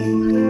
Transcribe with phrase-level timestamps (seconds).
[0.00, 0.49] Привет!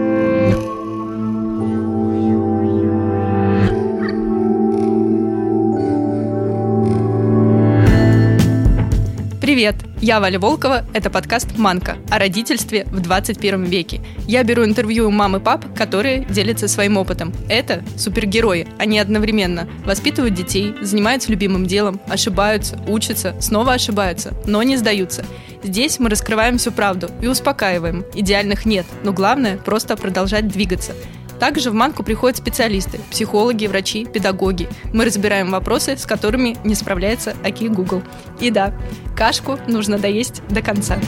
[10.01, 14.01] Я Валя Волкова, это подкаст «Манка» о родительстве в 21 веке.
[14.27, 17.31] Я беру интервью у мам и пап, которые делятся своим опытом.
[17.49, 24.75] Это супергерои, они одновременно воспитывают детей, занимаются любимым делом, ошибаются, учатся, снова ошибаются, но не
[24.75, 25.23] сдаются.
[25.61, 28.03] Здесь мы раскрываем всю правду и успокаиваем.
[28.15, 30.93] Идеальных нет, но главное– просто продолжать двигаться.
[31.41, 34.69] Также в Манку приходят специалисты, психологи, врачи, педагоги.
[34.93, 38.03] Мы разбираем вопросы, с которыми не справляется АКИ Google.
[38.39, 38.77] И да,
[39.17, 40.99] кашку нужно доесть до конца.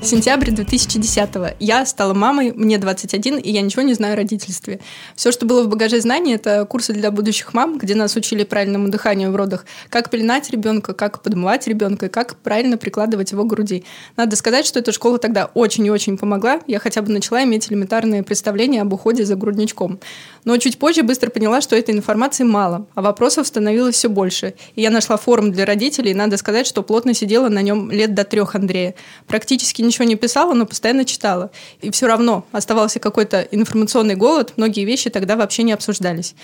[0.00, 1.54] Сентябрь 2010 -го.
[1.58, 4.78] Я стала мамой, мне 21, и я ничего не знаю о родительстве.
[5.16, 8.88] Все, что было в багаже знаний, это курсы для будущих мам, где нас учили правильному
[8.88, 13.48] дыханию в родах, как пеленать ребенка, как подмывать ребенка, и как правильно прикладывать его к
[13.48, 13.84] груди.
[14.16, 16.60] Надо сказать, что эта школа тогда очень и очень помогла.
[16.68, 19.98] Я хотя бы начала иметь элементарные представления об уходе за грудничком.
[20.44, 24.54] Но чуть позже быстро поняла, что этой информации мало, а вопросов становилось все больше.
[24.76, 28.14] И я нашла форум для родителей, и надо сказать, что плотно сидела на нем лет
[28.14, 28.94] до трех Андрея.
[29.26, 31.50] Практически ничего не писала, но постоянно читала.
[31.80, 36.34] И все равно оставался какой-то информационный голод, многие вещи тогда вообще не обсуждались.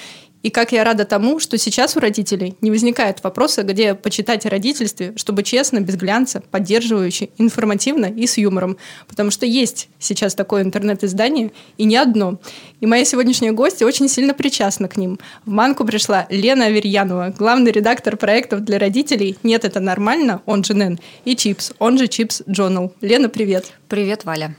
[0.44, 4.50] И как я рада тому, что сейчас у родителей не возникает вопроса, где почитать о
[4.50, 8.76] родительстве, чтобы честно, без глянца, поддерживающе, информативно и с юмором.
[9.08, 12.38] Потому что есть сейчас такое интернет-издание, и не одно.
[12.82, 15.18] И моя сегодняшняя гостья очень сильно причастна к ним.
[15.46, 20.74] В Манку пришла Лена Аверьянова, главный редактор проектов для родителей «Нет, это нормально», он же
[20.74, 22.92] НЭН, и Чипс, он же Чипс Journal.
[23.00, 23.72] Лена, привет.
[23.88, 24.54] Привет, Валя.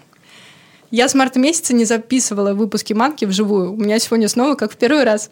[0.92, 3.74] Я с марта месяца не записывала выпуски «Манки» вживую.
[3.74, 5.30] У меня сегодня снова, как в первый раз.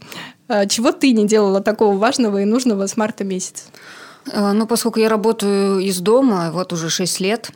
[0.47, 3.65] А, чего ты не делала такого важного и нужного с марта месяца?
[4.31, 7.51] А, ну, поскольку я работаю из дома, вот уже 6 лет,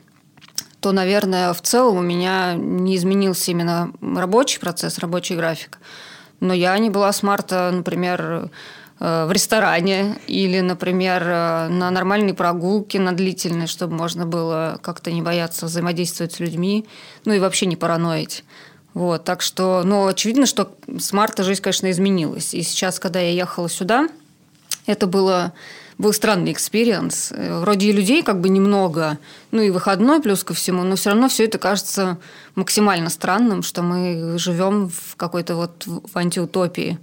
[0.80, 5.78] то, наверное, в целом у меня не изменился именно рабочий процесс, рабочий график.
[6.40, 8.50] Но я не была с марта, например,
[9.00, 15.12] Э, в ресторане или, например, э, на нормальной прогулке, на длительной, чтобы можно было как-то
[15.12, 16.86] не бояться взаимодействовать с людьми,
[17.24, 18.44] ну и вообще не параноить.
[18.98, 22.52] Вот, так что, ну, очевидно, что с марта жизнь, конечно, изменилась.
[22.52, 24.08] И сейчас, когда я ехала сюда,
[24.86, 25.52] это было,
[25.98, 27.30] был странный experience.
[27.30, 29.18] Э, вроде и людей как бы немного,
[29.52, 32.18] ну и выходной плюс ко всему, но все равно все это кажется
[32.56, 36.98] максимально странным, что мы живем в какой-то вот в антиутопии.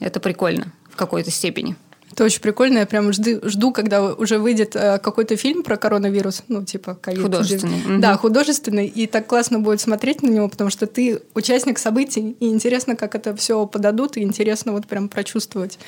[0.00, 1.76] Это прикольно в какой-то степени.
[2.12, 2.78] Это очень прикольно.
[2.78, 7.22] Я прям жду, жду когда уже выйдет э, какой-то фильм про коронавирус, ну, типа ковид.
[7.22, 7.80] Художественный.
[7.80, 8.00] Угу.
[8.00, 8.86] Да, художественный.
[8.86, 13.14] И так классно будет смотреть на него, потому что ты участник событий, и интересно, как
[13.14, 15.78] это все подадут, и интересно вот прям прочувствовать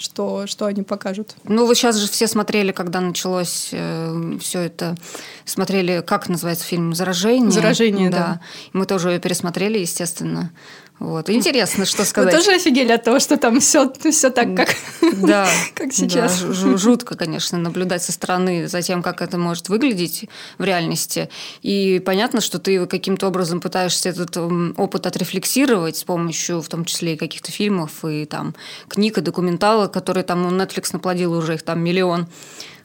[0.00, 1.34] что, что они покажут.
[1.44, 4.96] Ну, вы сейчас же все смотрели, когда началось э, все это,
[5.44, 7.50] смотрели, как называется фильм «Заражение».
[7.50, 8.16] «Заражение», да.
[8.16, 8.40] да.
[8.72, 10.52] Мы тоже ее пересмотрели, естественно.
[11.00, 11.30] Вот.
[11.30, 12.34] Интересно, что сказать.
[12.34, 14.68] Вы тоже офигели от того, что там все, все так, как,
[15.14, 16.42] да, как сейчас.
[16.42, 20.28] Да, жутко, конечно, наблюдать со стороны за тем, как это может выглядеть
[20.58, 21.30] в реальности.
[21.62, 27.14] И понятно, что ты каким-то образом пытаешься этот опыт отрефлексировать с помощью, в том числе,
[27.14, 28.54] и каких-то фильмов, и там
[28.86, 32.26] книг, и документалок, которые там ну, Netflix наплодил уже их там миллион.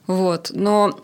[0.06, 0.52] Вот.
[0.54, 0.98] Но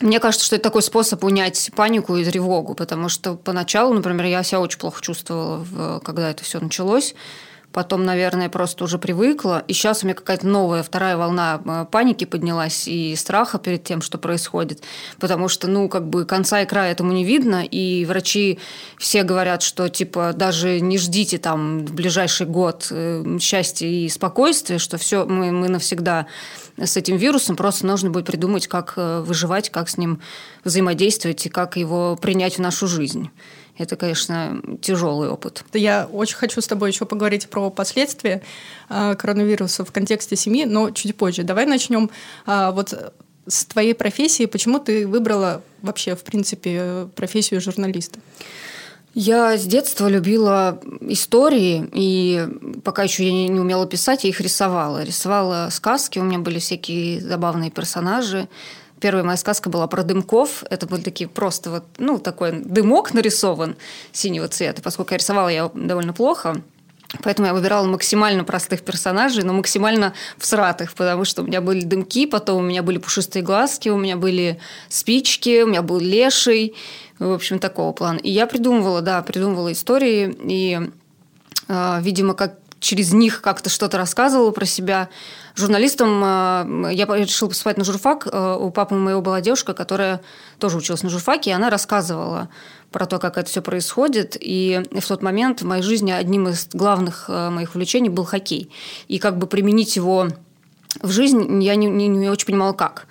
[0.00, 4.42] мне кажется, что это такой способ унять панику и тревогу, потому что поначалу, например, я
[4.42, 7.14] себя очень плохо чувствовала, когда это все началось.
[7.76, 9.62] Потом, наверное, просто уже привыкла.
[9.68, 14.00] И сейчас у меня какая-то новая вторая волна э, паники поднялась и страха перед тем,
[14.00, 14.82] что происходит.
[15.18, 17.62] Потому что, ну, как бы конца и края этому не видно.
[17.66, 18.58] И врачи
[18.96, 24.78] все говорят, что, типа, даже не ждите там в ближайший год э, счастья и спокойствия,
[24.78, 26.28] что все, мы, мы навсегда
[26.76, 30.20] с этим вирусом, просто нужно будет придумать, как э, выживать, как с ним
[30.64, 33.30] взаимодействовать и как его принять в нашу жизнь.
[33.78, 35.64] Это, конечно, тяжелый опыт.
[35.72, 38.42] Я очень хочу с тобой еще поговорить про последствия
[38.88, 41.42] э, коронавируса в контексте семьи, но чуть позже.
[41.42, 42.10] Давай начнем
[42.46, 43.12] э, вот
[43.46, 44.46] с твоей профессии.
[44.46, 48.18] Почему ты выбрала вообще, в принципе, профессию журналиста?
[49.18, 52.46] Я с детства любила истории, и
[52.84, 55.02] пока еще я не умела писать, я их рисовала.
[55.02, 58.46] Рисовала сказки, у меня были всякие забавные персонажи.
[59.00, 60.64] Первая моя сказка была про дымков.
[60.68, 63.76] Это были такие просто вот, ну, такой дымок нарисован
[64.12, 64.82] синего цвета.
[64.82, 66.60] Поскольку я рисовала я довольно плохо,
[67.22, 72.26] Поэтому я выбирала максимально простых персонажей, но максимально всратых, потому что у меня были дымки,
[72.26, 74.58] потом у меня были пушистые глазки, у меня были
[74.88, 76.74] спички, у меня был леший,
[77.18, 78.18] в общем, такого плана.
[78.18, 80.90] И я придумывала, да, придумывала истории, и,
[81.68, 85.08] э, видимо, как через них как-то что-то рассказывала про себя.
[85.54, 88.28] Журналистом э, я решила поступать на журфак.
[88.30, 90.20] Э, у папы моего была девушка, которая
[90.58, 92.48] тоже училась на журфаке, и она рассказывала
[92.92, 94.36] про то, как это все происходит.
[94.38, 98.70] И в тот момент в моей жизни одним из главных моих увлечений был хоккей.
[99.08, 100.28] И как бы применить его
[101.02, 103.06] в жизнь я не, не, не очень понимала, как.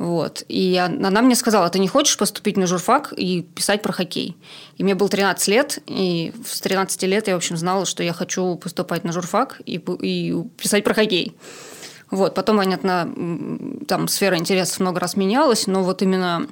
[0.00, 0.44] Вот.
[0.48, 4.34] И она мне сказала, ты не хочешь поступить на журфак и писать про хоккей?
[4.78, 8.14] И мне было 13 лет, и с 13 лет я, в общем, знала, что я
[8.14, 11.36] хочу поступать на журфак и, и писать про хоккей.
[12.10, 12.34] Вот.
[12.34, 13.12] Потом, понятно,
[13.86, 16.46] там сфера интересов много раз менялась, но вот именно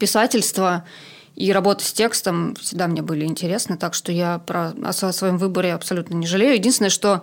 [0.00, 0.84] писательство
[1.36, 5.74] и работа с текстом всегда мне были интересны, так что я про, о своем выборе
[5.74, 6.54] абсолютно не жалею.
[6.54, 7.22] Единственное, что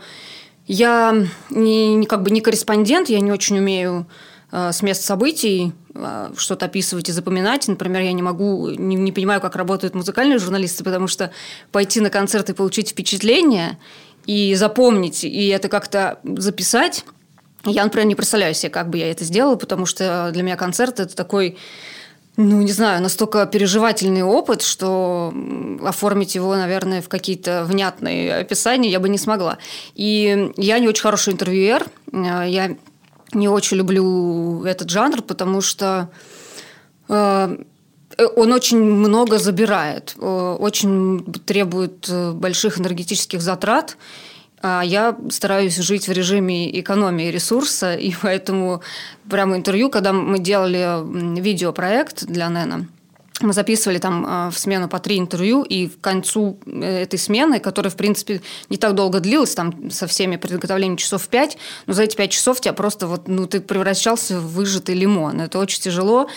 [0.68, 1.14] я
[1.50, 4.08] не, не, как бы не корреспондент, я не очень умею
[4.52, 7.68] с мест событий э, что-то описывать и запоминать.
[7.68, 11.32] Например, я не могу, не, не понимаю, как работают музыкальные журналисты, потому что
[11.72, 13.78] пойти на концерт и получить впечатление
[14.26, 17.06] и запомнить, и это как-то записать,
[17.66, 21.00] я, например, не представляю себе, как бы я это сделала, потому что для меня концерт–
[21.02, 21.58] это такой
[22.38, 25.34] ну, не знаю, настолько переживательный опыт, что
[25.84, 29.58] оформить его, наверное, в какие-то внятные описания я бы не смогла.
[29.96, 31.86] И я не очень хороший интервьюер.
[32.14, 32.78] Э, я
[33.34, 36.10] не очень люблю этот жанр, потому что
[37.08, 37.58] э,
[38.36, 43.98] он очень много забирает, э, очень требует э, больших энергетических затрат.
[44.62, 48.82] А я стараюсь жить в режиме экономии ресурса, и поэтому
[49.30, 52.88] прямо интервью, когда мы делали видеопроект для Нена,
[53.42, 57.60] мы записывали там а, в смену по три интервью, и к концу э, этой смены,
[57.60, 62.04] которая, в принципе, не так долго длилась, там со всеми приготовлениями часов пять, но за
[62.04, 65.42] эти пять часов тебя просто вот, ну, ты превращался в выжатый лимон.
[65.42, 66.28] Это очень тяжело.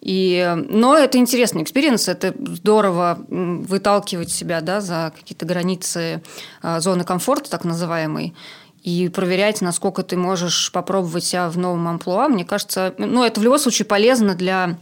[0.00, 6.22] И, но это интересный experience, это здорово выталкивать себя да, за какие-то границы
[6.62, 8.34] а, зоны комфорта, так называемой,
[8.82, 12.28] и проверять, насколько ты можешь попробовать себя в новом амплуа.
[12.28, 14.78] Мне кажется, ну, это в любом случае полезно для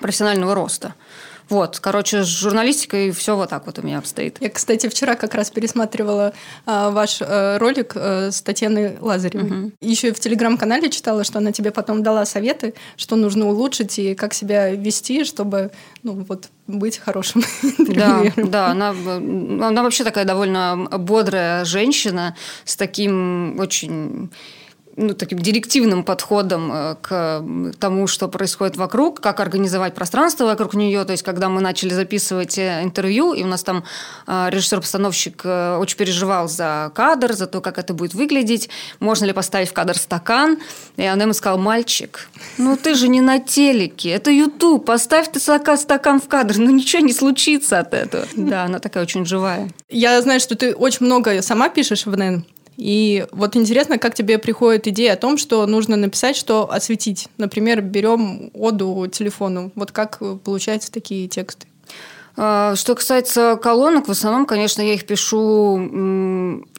[0.00, 0.94] профессионального роста.
[1.48, 4.36] Вот, короче, с журналистикой все вот так вот у меня обстоит.
[4.40, 6.34] Я, кстати, вчера как раз пересматривала
[6.66, 9.50] а, ваш а, ролик а, с Татьяной Лазаревой.
[9.50, 9.72] Угу.
[9.80, 14.14] Еще и в телеграм-канале читала, что она тебе потом дала советы, что нужно улучшить и
[14.14, 15.70] как себя вести, чтобы
[16.02, 17.42] ну, вот, быть хорошим
[17.78, 24.30] Да, да, она, она вообще такая довольно бодрая женщина с таким очень
[24.98, 27.44] ну, таким директивным подходом э, к
[27.78, 31.04] тому, что происходит вокруг, как организовать пространство вокруг нее.
[31.04, 33.84] То есть, когда мы начали записывать э, интервью, и у нас там
[34.26, 35.44] э, режиссер-постановщик
[35.78, 38.68] очень переживал за кадр, за то, как это будет выглядеть,
[38.98, 40.58] можно ли поставить в кадр стакан.
[40.96, 42.28] И она ему сказала, мальчик,
[42.58, 47.02] ну ты же не на телеке, это YouTube, поставь ты стакан в кадр, ну ничего
[47.02, 48.26] не случится от этого.
[48.34, 49.70] Да, она такая очень живая.
[49.88, 52.44] Я знаю, что ты очень много сама пишешь в НН.
[52.78, 57.28] И вот интересно, как тебе приходит идея о том, что нужно написать, что осветить.
[57.36, 59.72] Например, берем оду телефону.
[59.74, 61.67] Вот как получаются такие тексты?
[62.40, 65.76] А, что касается колонок, в основном, конечно, я их пишу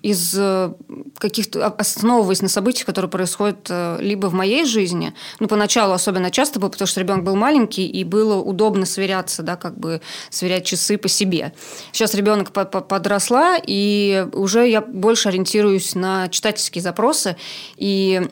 [0.02, 0.72] из э,
[1.18, 6.62] каких-то, основываясь на событиях, которые происходят э, либо в моей жизни, ну, поначалу особенно часто
[6.62, 10.98] было, потому что ребенок был маленький, и было удобно сверяться, да, как бы сверять часы
[10.98, 11.52] по себе.
[11.92, 17.36] Сейчас ребенок подросла, и уже я больше ориентируюсь на читательские запросы,
[17.76, 18.30] и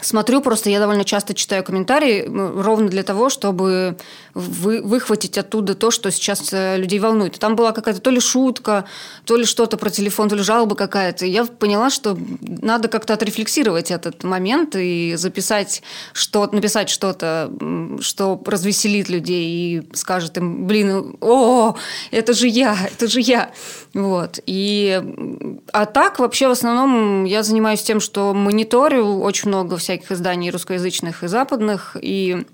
[0.00, 3.98] Смотрю, просто я довольно часто читаю комментарии, ровно для того, чтобы
[4.32, 7.38] вы, выхватить оттуда то, что сейчас э, людей волнует.
[7.38, 8.86] Там была какая-то то ли шутка,
[9.26, 11.26] то ли что-то про телефон, то ли жалоба какая-то.
[11.26, 15.82] Я поняла, что надо как-то отрефлексировать этот момент и записать
[16.14, 17.50] что написать что-то,
[18.00, 21.76] что развеселит людей и скажет им, блин, о,
[22.10, 23.50] это же я, это же я.
[23.92, 24.40] Вот.
[24.46, 25.02] И,
[25.72, 31.22] а так, вообще, в основном я занимаюсь тем, что мониторю очень много всяких изданий русскоязычных
[31.24, 32.46] и западных, и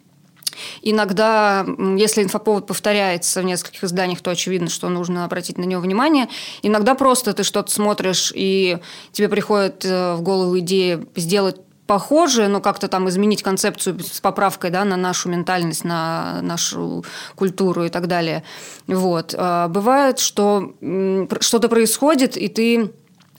[0.82, 1.64] Иногда,
[1.96, 6.28] если инфоповод повторяется в нескольких изданиях, то очевидно, что нужно обратить на него внимание.
[6.62, 8.78] Иногда просто ты что-то смотришь, и
[9.12, 14.70] тебе приходит э, в голову идея сделать похожее, но как-то там изменить концепцию с поправкой
[14.70, 17.04] да, на нашу ментальность, на нашу
[17.34, 18.44] культуру и так далее.
[18.86, 19.34] Вот.
[19.36, 20.74] А бывает, что
[21.40, 22.92] что-то происходит, и ты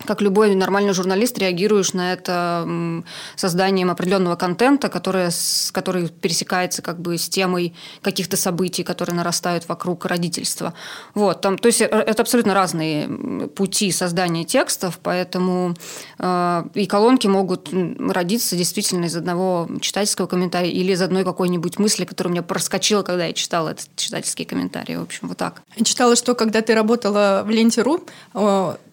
[0.05, 3.03] как любой нормальный журналист, реагируешь на это
[3.35, 5.29] созданием определенного контента, который,
[5.71, 10.73] который пересекается как бы с темой каких-то событий, которые нарастают вокруг родительства.
[11.13, 13.07] Вот, там, то есть э, это абсолютно разные
[13.49, 15.75] пути создания текстов, поэтому
[16.17, 22.05] э, и колонки могут родиться действительно из одного читательского комментария или из одной какой-нибудь мысли,
[22.05, 24.95] которая у меня проскочила, когда я читала этот читательский комментарий.
[24.97, 25.61] В общем, вот так.
[25.75, 28.05] Я читала, что когда ты работала в Ленте.ру,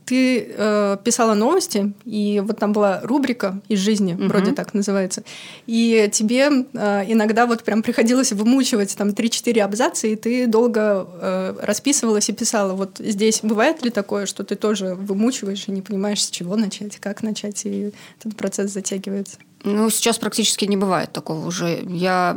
[0.06, 4.26] ты э, писала новости, и вот там была рубрика из жизни, угу.
[4.26, 5.24] вроде так называется,
[5.66, 11.54] и тебе э, иногда вот прям приходилось вымучивать там 3-4 абзаца, и ты долго э,
[11.60, 12.74] расписывалась и писала.
[12.74, 16.98] Вот здесь бывает ли такое, что ты тоже вымучиваешь и не понимаешь, с чего начать,
[16.98, 19.38] как начать, и этот процесс затягивается?
[19.64, 21.80] Ну, сейчас практически не бывает такого уже.
[21.88, 22.36] Я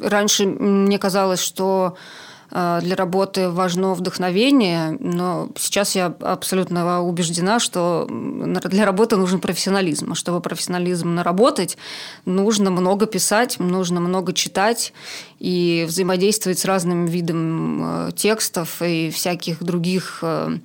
[0.00, 1.96] раньше мне казалось, что
[2.54, 10.12] для работы важно вдохновение, но сейчас я абсолютно убеждена, что для работы нужен профессионализм.
[10.12, 11.76] А чтобы профессионализм наработать,
[12.26, 14.92] нужно много писать, нужно много читать
[15.40, 20.58] и взаимодействовать с разным видом э, текстов и всяких других э,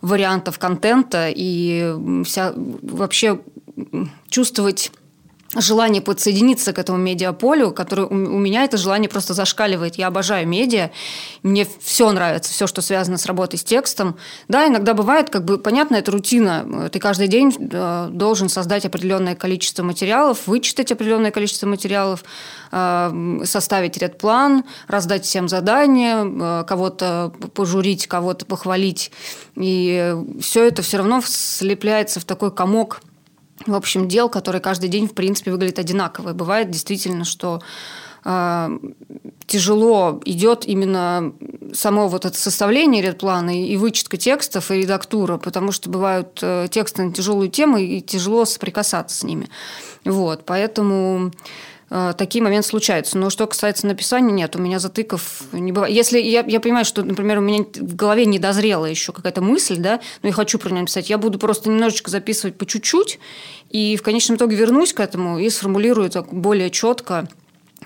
[0.00, 3.40] вариантов контента и вся, вообще
[4.30, 4.90] чувствовать
[5.60, 9.96] желание подсоединиться к этому медиаполю, которое у меня это желание просто зашкаливает.
[9.96, 10.90] Я обожаю медиа,
[11.42, 14.16] мне все нравится, все, что связано с работой с текстом.
[14.48, 16.88] Да, иногда бывает, как бы, понятно, это рутина.
[16.92, 22.24] Ты каждый день э, должен создать определенное количество материалов, вычитать определенное количество материалов,
[22.72, 29.10] э, составить ряд план, раздать всем задания, э, кого-то пожурить, кого-то похвалить.
[29.56, 33.00] И все это все равно слепляется в такой комок
[33.64, 36.32] в общем, дел, которые каждый день, в принципе, выглядят одинаково.
[36.32, 37.62] бывает действительно, что
[38.24, 38.78] э,
[39.46, 41.32] тяжело идет именно
[41.72, 47.04] само вот это составление редплана и вычетка текстов, и редактура, потому что бывают э, тексты
[47.04, 49.48] на тяжелую тему, и тяжело соприкасаться с ними.
[50.04, 51.32] Вот, поэтому
[51.88, 53.16] такие моменты случаются.
[53.18, 55.94] Но что касается написания, нет, у меня затыков не бывает.
[55.94, 59.76] Если я, я понимаю, что, например, у меня в голове не дозрела еще какая-то мысль,
[59.78, 63.18] да, но я хочу про нее написать, я буду просто немножечко записывать по чуть-чуть,
[63.70, 67.28] и в конечном итоге вернусь к этому и сформулирую так более четко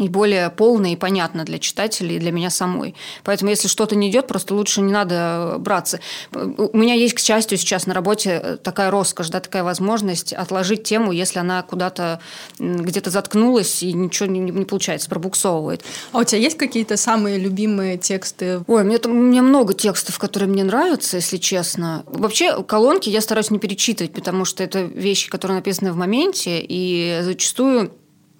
[0.00, 2.95] и более полно и понятно для читателей и для меня самой.
[3.25, 6.00] Поэтому, если что-то не идет, просто лучше не надо браться.
[6.33, 11.12] У меня есть, к счастью, сейчас на работе такая роскошь, да, такая возможность отложить тему,
[11.12, 12.21] если она куда-то
[12.59, 15.85] где-то заткнулась и ничего не, не получается, пробуксовывает.
[16.12, 18.62] А у тебя есть какие-то самые любимые тексты?
[18.66, 22.04] Ой, мне, у меня много текстов, которые мне нравятся, если честно.
[22.07, 27.21] Вообще, колонки я стараюсь не перечитывать, потому что это вещи, которые написаны в моменте, и
[27.23, 27.92] зачастую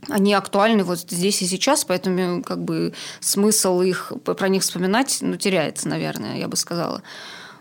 [0.09, 5.37] они актуальны вот здесь и сейчас, поэтому как бы смысл их про них вспоминать ну,
[5.37, 7.03] теряется, наверное, я бы сказала.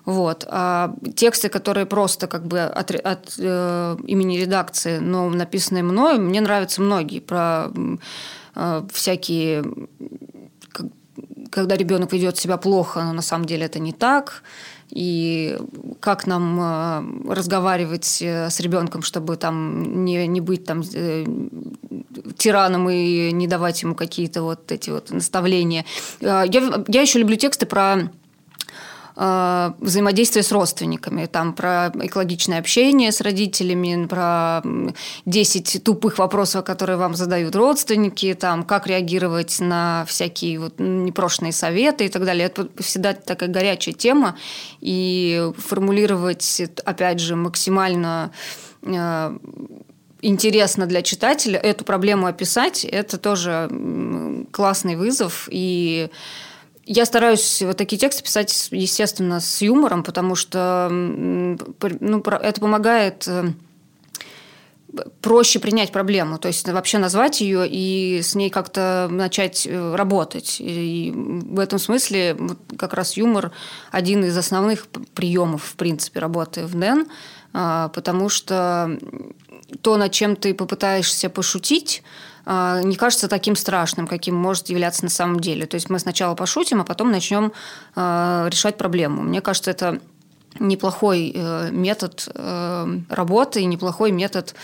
[0.05, 0.45] Вот.
[0.47, 6.41] А тексты, которые просто как бы от, от э, имени редакции, но написанные мной, мне
[6.41, 7.67] нравятся многие про
[8.55, 9.63] э, всякие
[11.51, 14.43] когда ребенок ведет себя плохо, но на самом деле это не так
[14.91, 15.57] и
[15.99, 21.25] как нам э, разговаривать э, с ребенком, чтобы там не, не быть там э,
[22.37, 25.85] тираном и не давать ему какие-то вот эти вот наставления.
[26.21, 26.45] Я,
[26.87, 28.09] я еще люблю тексты про
[29.19, 34.61] взаимодействие с родственниками, там про экологичное общение с родителями, про
[35.25, 42.05] 10 тупых вопросов, которые вам задают родственники, там, как реагировать на всякие вот непрошенные советы
[42.05, 42.45] и так далее.
[42.45, 44.37] Это всегда такая горячая тема,
[44.79, 48.31] и формулировать, опять же, максимально
[48.83, 49.37] э,
[50.21, 53.69] интересно для читателя эту проблему описать, это тоже
[54.51, 56.09] классный вызов, и
[56.91, 63.51] я стараюсь вот такие тексты писать, естественно, с юмором, потому что ну, это помогает э,
[65.21, 70.57] проще принять проблему, то есть вообще назвать ее и с ней как-то начать э, работать.
[70.59, 72.35] И в этом смысле
[72.75, 73.51] как раз юмор
[73.91, 77.07] один из основных приемов, в принципе, работы в НЭН,
[77.53, 78.97] а, потому что
[79.81, 82.01] то, над чем ты попытаешься пошутить,
[82.49, 85.65] не кажется таким страшным, каким может являться на самом деле.
[85.67, 87.51] То есть мы сначала пошутим, а потом начнем
[87.95, 89.21] а, решать проблему.
[89.21, 89.99] Мне кажется, это
[90.59, 94.55] неплохой э, метод э, работы и неплохой метод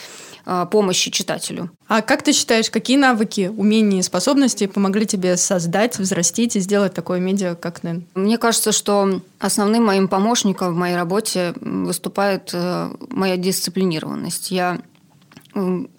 [0.47, 1.71] а, помощи читателю.
[1.87, 6.93] А как ты считаешь, какие навыки, умения и способности помогли тебе создать, взрастить и сделать
[6.93, 8.05] такое медиа, как НЭН?
[8.13, 14.51] Мне кажется, что основным моим помощником в моей работе выступает э, моя дисциплинированность.
[14.51, 14.81] Я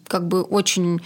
[0.06, 1.00] как бы очень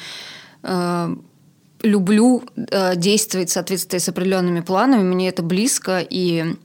[1.83, 5.02] люблю э, действовать в соответствии с определенными планами.
[5.02, 6.57] Мне это близко, и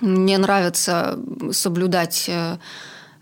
[0.00, 1.18] мне нравится
[1.50, 2.56] соблюдать э,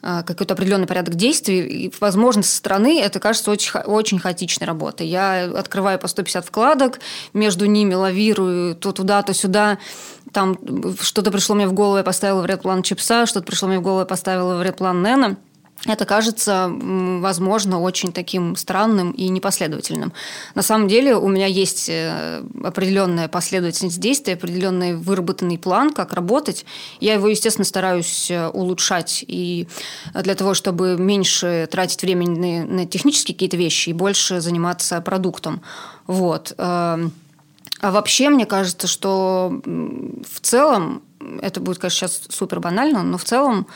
[0.03, 1.61] э какой-то определенный порядок действий.
[1.61, 5.07] И, возможно, со стороны это кажется очень, очень хаотичной работой.
[5.07, 7.01] Я открываю по 150 вкладок,
[7.33, 9.79] между ними лавирую то туда, то сюда.
[10.33, 10.59] Там
[11.01, 13.83] что-то пришло мне в голову, я поставила в ряд план чипса, что-то пришло мне в
[13.83, 15.37] голову, я поставила в ряд план Нена.
[15.87, 20.13] Это кажется, возможно, очень таким странным и непоследовательным.
[20.55, 26.67] На самом деле у меня есть э, определенная последовательность действий, определенный выработанный план, как работать.
[27.01, 29.69] Я его, естественно, стараюсь э, улучшать и
[30.15, 35.63] для того, чтобы меньше тратить времени на технические какие-то вещи и больше заниматься продуктом.
[36.07, 36.55] Вот.
[36.59, 37.13] Эм,
[37.81, 41.03] а вообще, мне кажется, что в целом,
[41.41, 43.69] это будет, конечно, сейчас супер банально, но в целом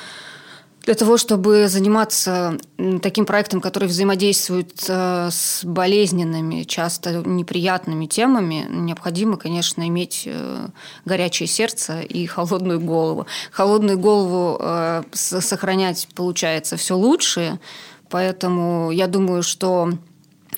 [0.85, 2.59] для того, чтобы заниматься
[3.03, 10.67] таким проектом, который взаимодействует э, с болезненными, часто неприятными темами, необходимо, конечно, иметь э,
[11.05, 13.27] горячее сердце и холодную голову.
[13.53, 17.61] Холодную голову э, сохранять получается все лучше,
[18.09, 19.91] поэтому я думаю, что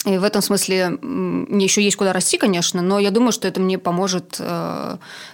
[0.07, 3.59] и в этом смысле мне еще есть куда расти, конечно, но я думаю, что это
[3.61, 4.39] мне поможет,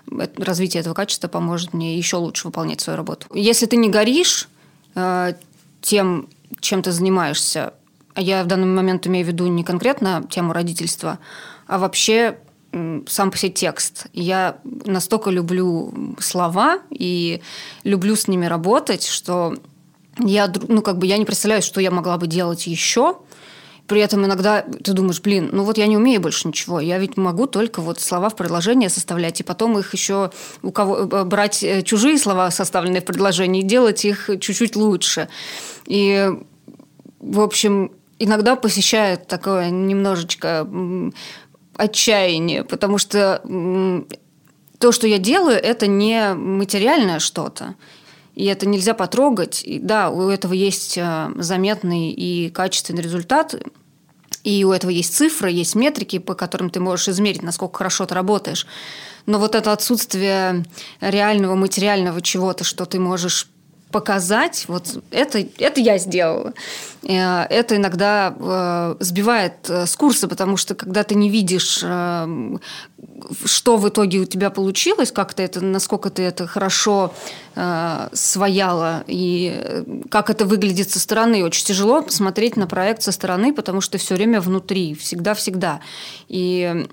[0.06, 3.26] развитие этого качества поможет мне еще лучше выполнять свою работу.
[3.34, 4.48] Если ты не горишь,
[5.80, 6.28] тем,
[6.60, 7.74] чем ты занимаешься.
[8.16, 11.18] Я в данный момент имею в виду не конкретно тему родительства,
[11.66, 12.38] а вообще
[13.06, 14.06] сам по себе текст.
[14.12, 17.42] Я настолько люблю слова и
[17.84, 19.56] люблю с ними работать, что
[20.18, 23.18] я, ну, как бы я не представляю, что я могла бы делать еще,
[23.90, 27.16] при этом иногда ты думаешь, блин, ну вот я не умею больше ничего, я ведь
[27.16, 30.30] могу только вот слова в предложение составлять, и потом их еще
[30.62, 35.28] у кого э, брать э, чужие слова, составленные в предложении, и делать их чуть-чуть лучше.
[35.86, 36.30] И,
[37.18, 40.68] в общем, иногда посещает такое немножечко
[41.74, 43.42] отчаяние, потому что
[44.78, 47.74] то, что я делаю, это не материальное что-то.
[48.40, 49.62] И это нельзя потрогать.
[49.62, 53.54] И да, у этого есть э, заметный и качественный результат.
[54.44, 58.14] И у этого есть цифры, есть метрики, по которым ты можешь измерить, насколько хорошо ты
[58.14, 58.66] работаешь.
[59.26, 60.64] Но вот это отсутствие
[61.02, 63.49] реального материального чего-то, что ты можешь
[63.90, 66.52] показать, вот это, это я сделала.
[67.02, 71.84] Э, это иногда э, сбивает э, с курса, потому что когда ты не видишь,
[73.44, 77.12] что в итоге у тебя получилось, как ты это, насколько ты это хорошо
[78.12, 83.80] свояла и как это выглядит со стороны, очень тяжело смотреть на проект со стороны, потому
[83.80, 85.80] что все время внутри, всегда-всегда.
[86.28, 86.86] И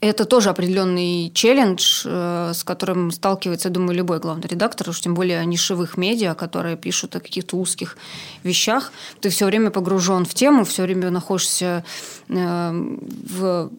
[0.00, 5.44] это тоже определенный челлендж, э, с которым сталкивается, думаю, любой главный редактор, уж тем более
[5.44, 7.98] нишевых медиа, которые пишут о каких-то узких
[8.42, 8.92] вещах.
[9.20, 11.84] Ты все время погружен в тему, все время находишься
[12.28, 13.70] э, в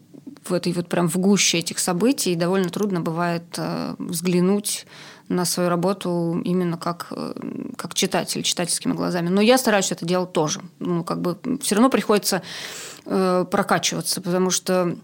[0.44, 4.86] в этой вот прям в гуще этих событий, довольно трудно бывает э, взглянуть
[5.28, 7.12] на свою работу именно как,
[7.76, 9.28] как читатель, читательскими глазами.
[9.28, 10.60] Но я стараюсь это делать тоже.
[10.80, 12.42] Ну, как бы все равно приходится
[13.04, 14.96] прокачиваться, потому что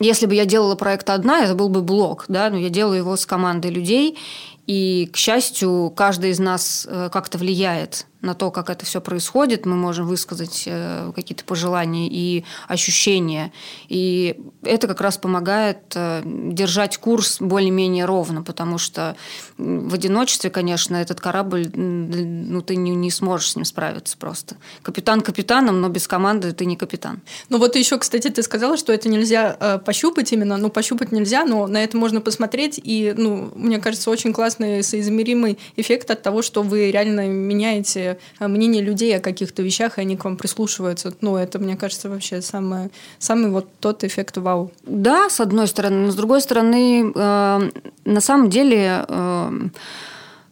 [0.00, 3.16] если бы я делала проект одна, это был бы блог, да, но я делаю его
[3.16, 4.18] с командой людей,
[4.66, 9.66] и, к счастью, каждый из нас э, как-то влияет на то, как это все происходит.
[9.66, 13.52] Мы можем высказать э, какие-то пожелания и ощущения.
[13.88, 19.16] И это как раз помогает э, держать курс более-менее ровно, потому что
[19.58, 24.56] в одиночестве, конечно, этот корабль, ну, ты не, не сможешь с ним справиться просто.
[24.82, 27.20] Капитан капитаном, но без команды ты не капитан.
[27.48, 30.56] Ну вот еще, кстати, ты сказала, что это нельзя э, пощупать именно.
[30.56, 32.80] Ну, пощупать нельзя, но на это можно посмотреть.
[32.82, 38.82] И, ну, мне кажется, очень классный соизмеримый эффект от того, что вы реально меняете мнение
[38.82, 41.12] людей о каких-то вещах, и они к вам прислушиваются.
[41.20, 44.70] Ну, это, мне кажется, вообще самое, самый вот тот эффект вау.
[44.82, 46.06] Да, с одной стороны.
[46.06, 47.70] Но с другой стороны, э,
[48.04, 49.04] на самом деле...
[49.08, 49.68] Э,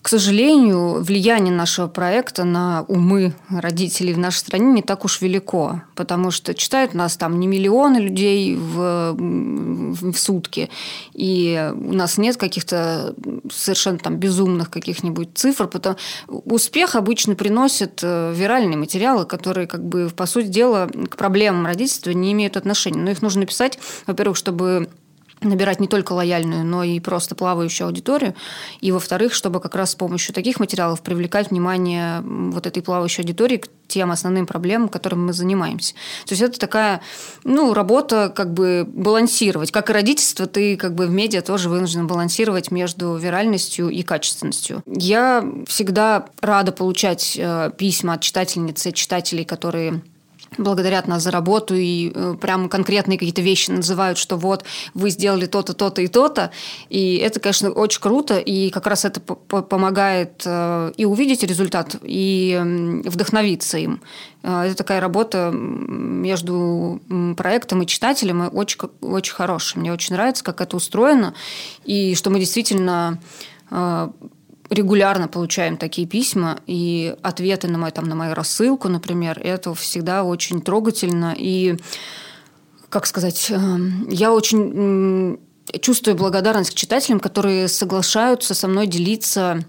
[0.03, 5.83] к сожалению, влияние нашего проекта на умы родителей в нашей стране не так уж велико,
[5.95, 10.71] потому что читают нас там не миллионы людей в, в сутки,
[11.15, 13.15] и у нас нет каких-то
[13.51, 15.69] совершенно там безумных каких-нибудь цифр.
[15.69, 15.97] Потому...
[16.27, 22.11] Успех обычно приносит э, виральные материалы, которые, как бы, по сути дела, к проблемам родительства
[22.11, 23.01] не имеют отношения.
[23.01, 24.89] Но их нужно писать, во-первых, чтобы
[25.45, 28.35] набирать не только лояльную, но и просто плавающую аудиторию.
[28.81, 33.59] И, во-вторых, чтобы как раз с помощью таких материалов привлекать внимание вот этой плавающей аудитории
[33.59, 35.95] к тем основным проблемам, которыми мы занимаемся.
[36.27, 37.03] То есть это такая,
[37.45, 39.71] ну, работа как бы балансировать.
[39.71, 44.83] Как и родительство, ты как бы в медиа тоже вынужден балансировать между виральностью и качественностью.
[44.87, 50.03] Я всегда рада получать э, письма от читательниц и читателей, которые
[50.59, 55.47] благодарят нас за работу и э, прям конкретные какие-то вещи называют, что вот вы сделали
[55.47, 56.51] то-то, то-то и то-то.
[56.89, 63.03] И это, конечно, очень круто, и как раз это помогает э, и увидеть результат, и
[63.05, 64.01] вдохновиться им.
[64.43, 67.01] Э, это такая работа между
[67.37, 69.81] проектом и читателем очень, очень хорошая.
[69.81, 71.35] Мне очень нравится, как это устроено,
[71.85, 73.19] и что мы действительно
[74.73, 79.39] регулярно получаем такие письма и ответы на, мой, там, на мою рассылку, например.
[79.43, 81.35] Это всегда очень трогательно.
[81.37, 81.77] И,
[82.89, 85.39] как сказать, эм, я очень
[85.81, 89.65] чувствую благодарность к читателям, которые соглашаются со мной делиться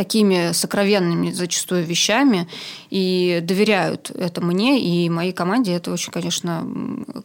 [0.00, 2.48] такими сокровенными зачастую вещами
[2.88, 5.74] и доверяют это мне и моей команде.
[5.74, 6.66] Это очень, конечно,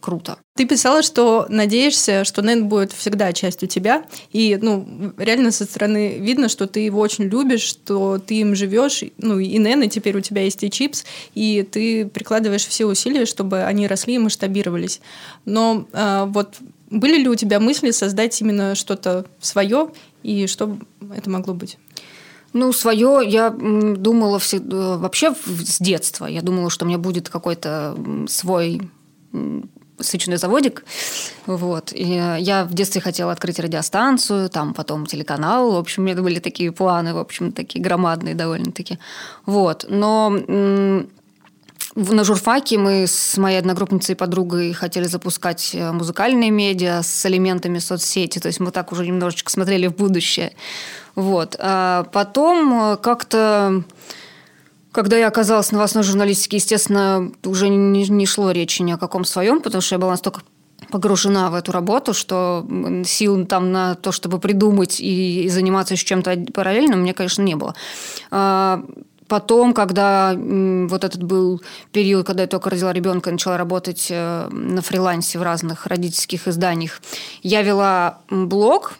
[0.02, 0.36] круто.
[0.56, 4.04] Ты писала, что надеешься, что Нэн будет всегда частью тебя.
[4.30, 4.86] И, ну,
[5.16, 9.02] реально со стороны видно, что ты его очень любишь, что ты им живешь.
[9.16, 13.24] Ну, и Нэн, и теперь у тебя есть и Чипс, и ты прикладываешь все усилия,
[13.24, 15.00] чтобы они росли и масштабировались.
[15.46, 16.56] Но э, вот
[16.90, 19.88] были ли у тебя мысли создать именно что-то свое,
[20.22, 20.76] и что
[21.14, 21.78] это могло быть?
[22.56, 26.24] Ну, свое я думала всегда, э, вообще с детства.
[26.24, 27.94] Я думала, что у меня будет какой-то
[28.28, 28.80] свой
[29.98, 30.84] сычный заводик.
[31.44, 31.92] Вот.
[31.92, 35.72] И я в детстве хотела открыть радиостанцию, там потом телеканал.
[35.72, 38.98] В общем, у меня были такие планы, в общем, такие громадные довольно-таки.
[39.44, 39.84] Вот.
[39.90, 40.30] Но
[41.96, 47.78] на журфаке мы с моей одногруппницей и подругой хотели запускать э, музыкальные медиа с элементами
[47.78, 48.38] соцсети.
[48.38, 50.52] То есть мы так уже немножечко смотрели в будущее.
[51.16, 51.56] Вот.
[51.58, 53.82] А потом э, как-то
[54.92, 59.26] когда я оказалась в новостной журналистике, естественно, уже не, не шло речи ни о каком
[59.26, 60.40] своем, потому что я была настолько
[60.90, 62.66] погружена в эту работу, что
[63.04, 67.74] сил там на то, чтобы придумать и, и заниматься чем-то параллельно, мне, конечно, не было.
[69.28, 71.60] Потом, когда вот этот был
[71.92, 77.02] период, когда я только родила ребенка начала работать э, на фрилансе в разных родительских изданиях,
[77.42, 78.94] я вела блог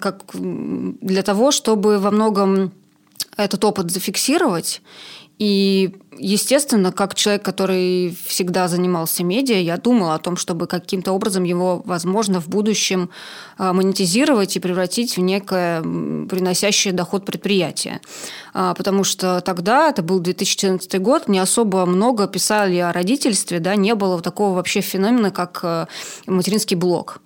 [0.00, 2.72] как для того, чтобы во многом
[3.36, 4.82] этот опыт зафиксировать
[5.38, 11.44] и, естественно, как человек, который всегда занимался медиа, я думала о том, чтобы каким-то образом
[11.44, 13.10] его, возможно, в будущем
[13.58, 18.00] а, монетизировать и превратить в некое приносящее доход предприятие.
[18.52, 23.74] А, потому что тогда, это был 2014 год, не особо много писали о родительстве, да,
[23.74, 25.86] не было такого вообще феномена, как э,
[26.26, 27.20] материнский блог.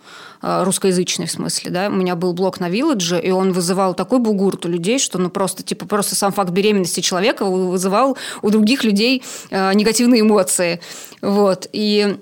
[0.46, 4.18] Э, русскоязычный в смысле, да, у меня был блог на Вилладже, и он вызывал такой
[4.18, 8.84] бугурт у людей, что ну просто, типа, просто сам факт беременности человека вызывал у других
[8.85, 10.81] людей э, негативные эмоции,
[11.20, 12.16] вот, и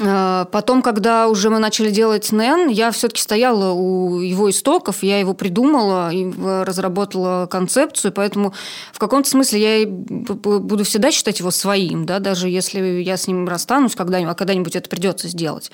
[0.00, 5.18] э, Потом, когда уже мы начали делать НЭН, я все-таки стояла у его истоков, я
[5.18, 6.30] его придумала и
[6.64, 8.54] разработала концепцию, поэтому
[8.92, 13.46] в каком-то смысле я буду всегда считать его своим, да, даже если я с ним
[13.46, 15.70] расстанусь когда-нибудь, а когда-нибудь это придется сделать.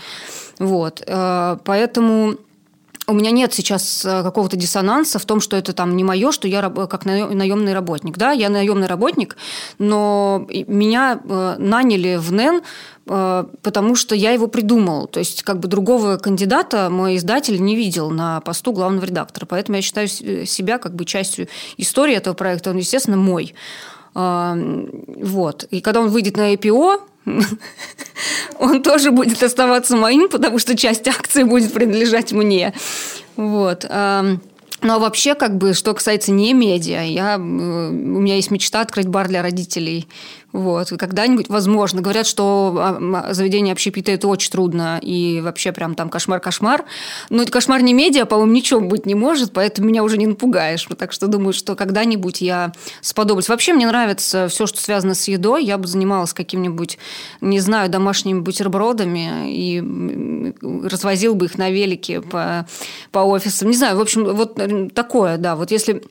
[0.58, 1.02] Вот.
[1.06, 2.36] Э, поэтому
[3.08, 6.48] у меня нет сейчас э, какого-то диссонанса в том, что это там не мое, что
[6.48, 8.16] я как наемный работник.
[8.16, 9.36] Да, я наемный работник,
[9.78, 12.62] но меня э, наняли в НЭН,
[13.04, 15.06] потому что я его придумал.
[15.06, 19.46] То есть как бы другого кандидата мой издатель не видел на посту главного редактора.
[19.46, 22.70] Поэтому я считаю себя как бы частью истории этого проекта.
[22.70, 23.54] Он, естественно, мой.
[24.12, 25.68] Вот.
[25.70, 27.00] И когда он выйдет на IPO,
[28.58, 32.72] он тоже будет оставаться моим, потому что часть акций будет принадлежать мне.
[33.36, 33.84] Вот.
[34.82, 39.08] Ну а вообще, как бы, что касается не медиа, я, у меня есть мечта открыть
[39.08, 40.06] бар для родителей.
[40.56, 40.88] Вот.
[40.88, 46.86] Когда-нибудь, возможно, говорят, что а, заведение общепита это очень трудно и вообще прям там кошмар-кошмар.
[47.28, 50.88] Но это кошмар не медиа, по-моему, ничего быть не может, поэтому меня уже не напугаешь.
[50.96, 53.50] Так что думаю, что когда-нибудь я сподоблюсь.
[53.50, 55.62] Вообще мне нравится все, что связано с едой.
[55.62, 56.98] Я бы занималась каким-нибудь,
[57.42, 60.54] не знаю, домашними бутербродами и
[60.88, 62.66] развозил бы их на велике по,
[63.12, 63.68] по офисам.
[63.68, 64.58] Не знаю, в общем, вот
[64.94, 65.54] такое, да.
[65.54, 66.02] Вот если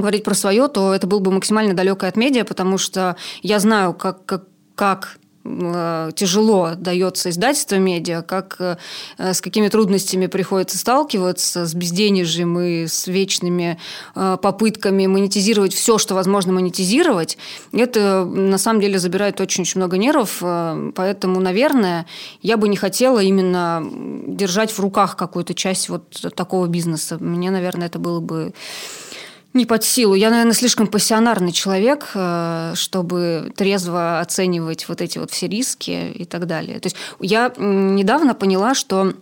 [0.00, 3.94] говорить про свое, то это было бы максимально далекое от медиа, потому что я знаю,
[3.94, 8.76] как, как, как э, тяжело дается издательство медиа, как, э,
[9.18, 13.78] с какими трудностями приходится сталкиваться, с безденежьем и с вечными
[14.14, 17.36] э, попытками монетизировать все, что возможно монетизировать.
[17.72, 20.42] Это на самом деле забирает очень-очень много нервов,
[20.94, 22.06] поэтому, наверное,
[22.40, 23.82] я бы не хотела именно
[24.26, 27.18] держать в руках какую-то часть вот такого бизнеса.
[27.20, 28.54] Мне, наверное, это было бы
[29.54, 30.14] не под силу.
[30.14, 36.24] Я, наверное, слишком пассионарный человек, э, чтобы трезво оценивать вот эти вот все риски и
[36.24, 36.80] так далее.
[36.80, 39.12] То есть я недавно поняла, что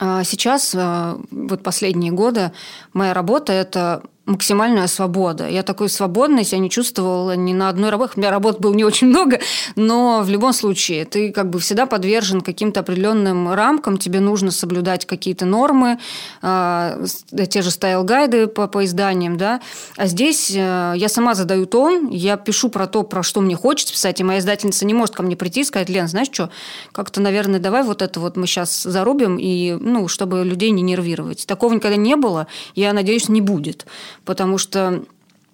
[0.00, 2.52] э, сейчас, э, вот последние годы,
[2.92, 5.48] моя работа– это максимальная свобода.
[5.48, 8.12] Я такой свободность я не чувствовала ни на одной работе.
[8.16, 9.40] У меня работ было не очень много,
[9.74, 15.06] но в любом случае ты как бы всегда подвержен каким-то определенным рамкам, тебе нужно соблюдать
[15.06, 15.98] какие-то нормы,
[16.42, 17.06] э,
[17.50, 19.60] те же style-guide ы по, по изданиям, да.
[19.96, 23.94] А здесь э, я сама задаю тон, я пишу про то, про что мне хочется
[23.94, 26.50] писать, и моя издательница не может ко мне прийти и сказать, Лен, знаешь что,
[26.92, 31.46] как-то, наверное, давай вот это вот мы сейчас зарубим, и, ну, чтобы людей не нервировать.
[31.46, 33.86] Такого никогда не было, я надеюсь, не будет
[34.28, 35.02] потому что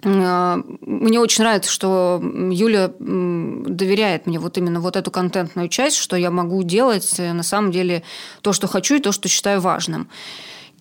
[0.05, 6.17] Э, мне очень нравится, что Юля доверяет мне вот именно вот эту контентную часть, что
[6.17, 8.03] я могу делать на самом деле
[8.43, 10.09] то, что хочу и то, что считаю важным.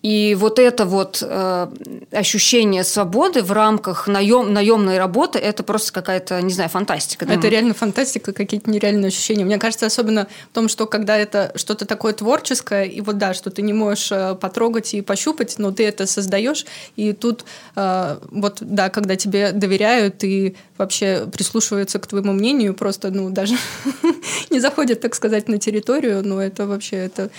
[0.04, 1.68] И вот это вот э,
[2.12, 7.24] ощущение свободы в рамках наем, наемной работы, это просто какая-то, не знаю, фантастика.
[7.24, 9.46] Это реально фантастика, какие-то нереальные ощущения.
[9.46, 13.48] Мне кажется, особенно в том, что когда это что-то такое творческое, и вот да, что
[13.48, 18.58] ты не можешь э, потрогать и пощупать, но ты это создаешь, и тут э, вот
[18.60, 23.56] да, когда тебе доверяют и вообще прислушиваются к твоему мнению, просто, ну, даже
[24.50, 27.30] не заходят, так сказать, на территорию, но это вообще это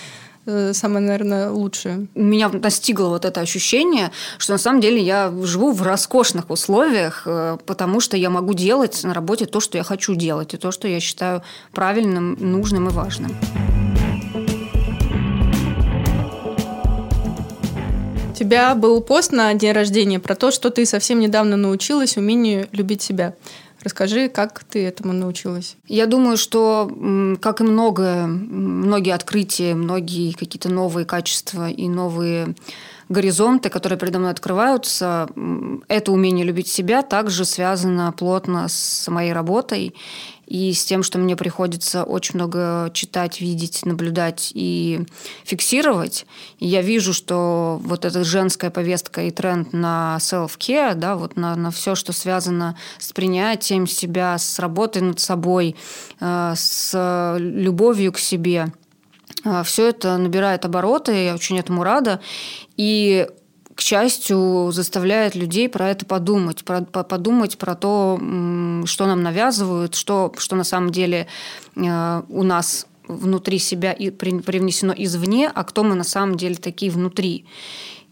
[0.46, 2.06] самое, наверное, лучшее.
[2.14, 7.58] Меня настигло вот это ощущение, что на самом деле я живу в роскошных условиях, э,
[7.66, 10.86] потому что я могу делать на работе то, что я хочу делать, и то, что
[10.88, 13.34] я считаю правильным, нужным и важным.
[18.30, 22.68] У тебя был пост на день рождения про то, что ты совсем недавно научилась умению
[22.70, 23.34] любить себя.
[23.82, 25.76] Расскажи, как ты этому научилась?
[25.86, 26.90] Я думаю, что,
[27.40, 32.54] как и многое, многие открытия, многие какие-то новые качества и новые
[33.08, 35.28] горизонты, которые передо мной открываются,
[35.88, 39.94] это умение любить себя также связано плотно с моей работой
[40.46, 45.00] и с тем, что мне приходится очень много читать, видеть, наблюдать и
[45.44, 46.26] фиксировать.
[46.58, 51.56] И я вижу, что вот эта женская повестка и тренд на self-care, да, вот на,
[51.56, 55.74] на все, что связано с принятием себя, с работой над собой,
[56.20, 58.72] э, с любовью к себе,
[59.44, 62.20] э, все это набирает обороты, я очень этому рада.
[62.76, 63.26] И
[63.76, 68.18] к счастью, заставляет людей про это подумать, про, подумать про то,
[68.86, 71.26] что нам навязывают, что, что на самом деле
[71.76, 76.90] э, у нас внутри себя и привнесено извне, а кто мы на самом деле такие
[76.90, 77.44] внутри.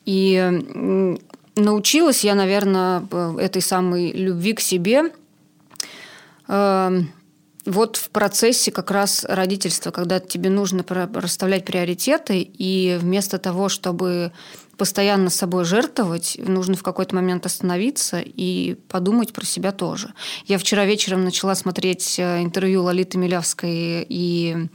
[0.04, 1.16] И
[1.56, 3.02] научилась я, наверное,
[3.38, 5.12] этой самой любви к себе
[6.46, 7.00] э,
[7.66, 14.32] вот в процессе как раз родительства, когда тебе нужно расставлять приоритеты, и вместо того, чтобы
[14.76, 20.12] постоянно с собой жертвовать, нужно в какой-то момент остановиться и подумать про себя тоже.
[20.46, 24.68] Я вчера вечером начала смотреть э, интервью Лолиты Милявской и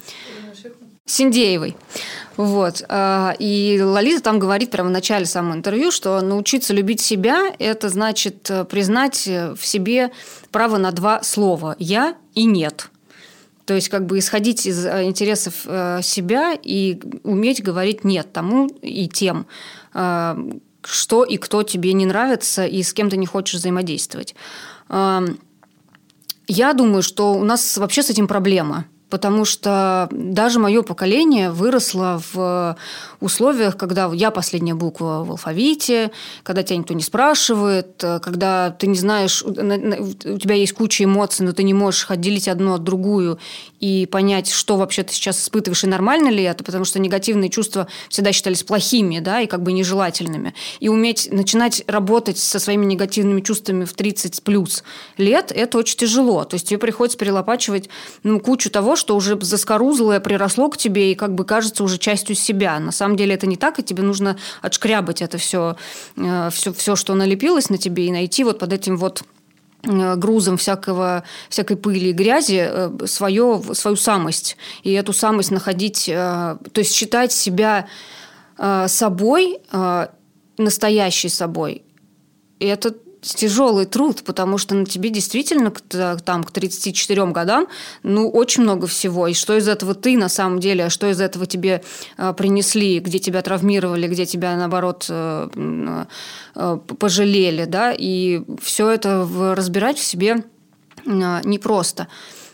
[1.09, 1.75] Синдеевой.
[2.37, 2.83] Вот.
[2.87, 7.89] А, и Лолита там говорит прямо в начале самого интервью, что научиться любить себя– это
[7.89, 10.11] значит э, признать в себе
[10.51, 12.91] право на два слова «я» и «нет».
[13.65, 15.55] То есть как бы исходить из э, интересов
[16.03, 19.47] себя и уметь говорить «нет» тому и тем,
[19.91, 24.35] что и кто тебе не нравится и с кем ты не хочешь взаимодействовать.
[24.87, 25.23] А,
[26.47, 32.21] я думаю, что у нас вообще с этим проблема– потому что даже мое поколение выросло
[32.33, 32.77] в
[33.19, 36.11] условиях, когда я последняя буква в алфавите,
[36.43, 41.53] когда тебя никто не спрашивает, когда ты не знаешь, у тебя есть куча эмоций, но
[41.53, 43.39] ты не можешь отделить одну от другую
[43.79, 47.87] и понять, что вообще ты сейчас испытываешь и нормально ли это, потому что негативные чувства
[48.09, 50.53] всегда считались плохими, да, и как бы нежелательными.
[50.79, 54.83] И уметь начинать работать со своими негативными чувствами в 30 плюс
[55.17, 56.43] лет, это очень тяжело.
[56.43, 57.89] То есть тебе приходится перелопачивать
[58.23, 62.35] ну, кучу того, что уже заскорузлое приросло к тебе и как бы кажется уже частью
[62.35, 62.79] себя.
[62.79, 65.75] На самом деле это не так, и тебе нужно отшкрябать это все,
[66.15, 69.23] все, все что налепилось на тебе, и найти вот под этим вот
[69.83, 74.57] э, грузом всякого, всякой пыли и грязи э, свое, свою самость.
[74.83, 77.87] И эту самость находить, э, то есть считать себя
[78.87, 79.61] собой,
[80.57, 81.83] настоящей собой.
[82.59, 85.71] И это тяжелый труд, потому что на тебе действительно
[86.23, 87.67] там к 34 годам
[88.03, 89.27] ну очень много всего.
[89.27, 91.83] И что из этого ты на самом деле, а что из этого тебе
[92.17, 96.05] э, принесли, где тебя травмировали, где тебя наоборот э,
[96.55, 100.43] э, пожалели, да, и все это разбирать в себе
[101.05, 102.07] непросто.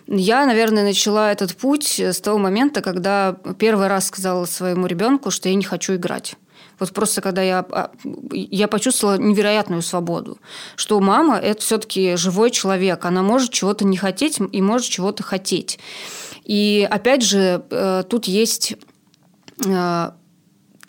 [0.07, 5.49] Я, наверное, начала этот путь с того момента, когда первый раз сказала своему ребенку, что
[5.49, 6.35] я не хочу играть.
[6.79, 7.91] Вот просто когда я, а,
[8.31, 10.37] я почувствовала невероятную свободу,
[10.75, 15.79] что мама– это все-таки живой человек, она может чего-то не хотеть и может чего-то хотеть.
[16.43, 18.75] И опять же, э, тут есть
[19.65, 20.11] э,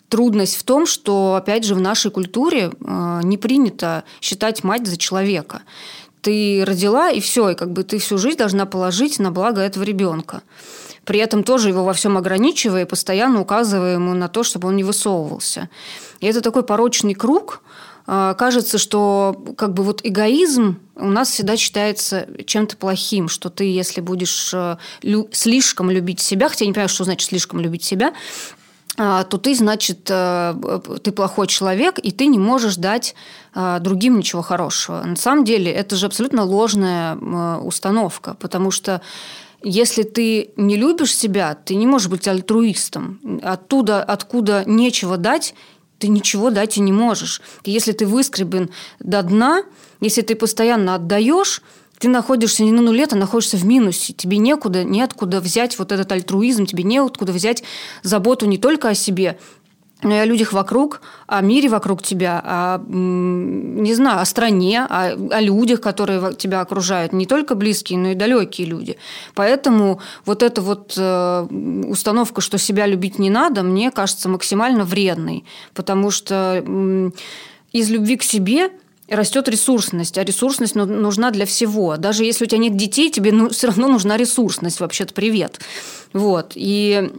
[0.09, 4.97] трудность в том, что, опять же, в нашей культуре э, не принято считать мать за
[4.97, 5.61] человека.
[6.21, 9.83] Ты родила, и все, и как бы ты всю жизнь должна положить на благо этого
[9.83, 10.41] ребенка
[11.07, 14.83] при этом тоже его во всем ограничивая постоянно указывая ему на то, чтобы он не
[14.83, 15.69] высовывался.
[16.19, 17.61] И это такой порочный круг.
[18.05, 23.63] А, кажется, что как бы вот эгоизм у нас всегда считается чем-то плохим, что ты,
[23.63, 27.83] если будешь э, лю- слишком любить себя, хотя я не понимаю, что значит слишком любить
[27.83, 28.13] себя,
[28.97, 33.15] а, то ты, значит, э, ты плохой человек, и ты не можешь дать
[33.79, 35.01] другим ничего хорошего.
[35.01, 37.15] На самом деле это же абсолютно ложная
[37.57, 39.01] установка, потому что
[39.63, 43.19] если ты не любишь себя, ты не можешь быть альтруистом.
[43.43, 45.53] Оттуда, откуда нечего дать,
[45.99, 47.41] ты ничего дать и не можешь.
[47.65, 49.63] Если ты выскребен до дна,
[49.99, 51.61] если ты постоянно отдаешь,
[51.97, 54.13] ты находишься не на нуле, ты находишься в минусе.
[54.13, 57.63] Тебе некуда, неоткуда взять вот этот альтруизм, тебе неоткуда взять
[58.03, 59.39] заботу не только о себе,
[60.01, 65.81] о людях вокруг, о мире вокруг тебя, о, не знаю, о стране, о, о людях,
[65.81, 68.97] которые тебя окружают, не только близкие, но и далекие люди.
[69.33, 71.47] Поэтому вот эта вот э,
[71.87, 77.11] установка, что себя любить не надо, мне кажется максимально вредной, потому что э,
[77.71, 78.71] из любви к себе
[79.09, 81.97] растет ресурсность, а ресурсность ну, нужна для всего.
[81.97, 85.59] Даже если у тебя нет детей, тебе ну, все равно нужна ресурсность, вообще-то привет.
[86.13, 86.51] Вот.
[86.55, 87.11] И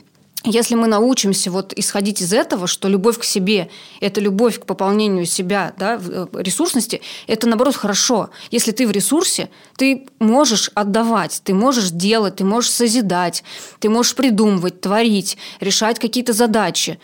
[0.51, 5.27] если мы научимся вот исходить из этого, что любовь к себе– это любовь к пополнению
[5.27, 8.31] себя, да, э, ресурсности, это, наоборот, хорошо.
[8.51, 13.45] Если ты в ресурсе, ты можешь отдавать, ты можешь делать, ты можешь созидать,
[13.79, 16.99] ты можешь придумывать, творить, решать какие-то задачи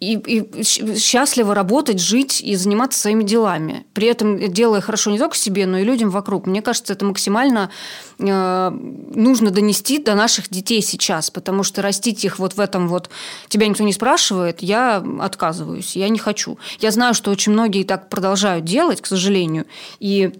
[0.00, 3.84] и, и счастливо работать, жить и заниматься своими делами.
[3.92, 6.46] При этом делая хорошо не только себе, но и людям вокруг.
[6.46, 7.70] Мне кажется, это максимально
[8.18, 13.10] э, нужно донести до наших детей сейчас, потому что растить их вот в этом вот
[13.48, 16.58] тебя никто не спрашивает, я отказываюсь, я не хочу.
[16.80, 19.66] Я знаю, что очень многие так продолжают делать, к сожалению,
[20.00, 20.32] и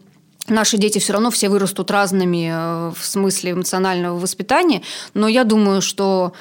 [0.49, 4.83] Наши дети все равно все вырастут разными э, в смысле эмоционального воспитания,
[5.14, 6.33] но я думаю, что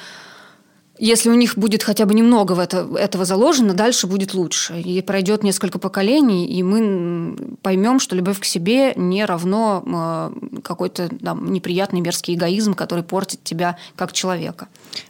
[1.00, 4.80] если у них будет хотя бы немного в это, этого заложено, дальше будет лучше.
[4.80, 11.08] И пройдет несколько поколений, и мы поймем, что любовь к себе не равно э, какой-то
[11.08, 14.68] там, неприятный мерзкий эгоизм, который портит тебя как человека.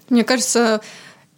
[0.08, 0.80] Мне кажется,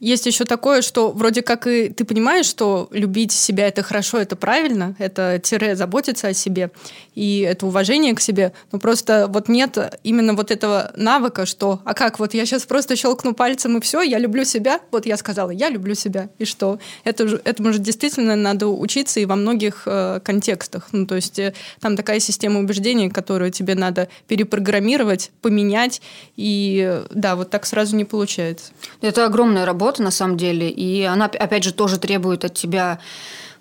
[0.03, 4.35] есть еще такое, что вроде как и ты понимаешь, что любить себя это хорошо, это
[4.35, 6.73] правильно, это тире заботиться о себе,
[7.15, 11.95] и это уважение к себе, но просто вот нет именно вот этого навыка, что, а
[11.95, 15.51] как, вот я сейчас просто щелкну пальцем и все, я люблю себя, вот я сказала,
[15.51, 16.81] я люблю себя, и что?
[17.05, 21.55] Это, этому же действительно надо учиться и во многих э, контекстах, ну то есть э,
[21.81, 26.03] там такая система убеждений, которую тебе надо перепрограммировать, поменять,
[26.37, 28.73] и да, вот так сразу не получается.
[29.01, 32.99] Это огромная работа, работа на самом деле, и она, опять же, тоже требует от тебя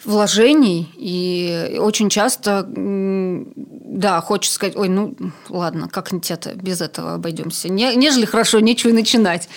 [0.06, 5.16] вложений, и очень часто, да, хочется сказать, ой, ну
[5.50, 7.70] ладно, как-нибудь это, без этого обойдемся.
[7.70, 9.48] Не, нежели хорошо, нечего начинать.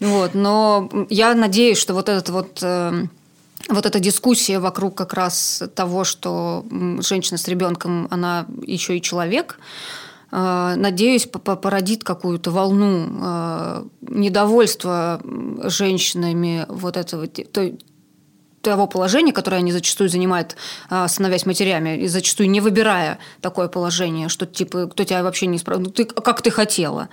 [0.00, 3.06] Вот, но я надеюсь, что вот этот вот э,
[3.68, 6.64] вот эта дискуссия вокруг как раз того, что
[6.98, 9.58] женщина с ребенком, она еще и человек,
[10.36, 15.20] надеюсь, породит какую-то волну э, недовольства
[15.62, 17.28] женщинами вот этого,
[18.64, 20.56] того положения, которое они зачастую занимают,
[20.90, 25.58] а, становясь матерями, и зачастую не выбирая такое положение, что типа, кто тебя вообще не
[25.58, 27.08] спрашивает, ну, ты, как ты хотела.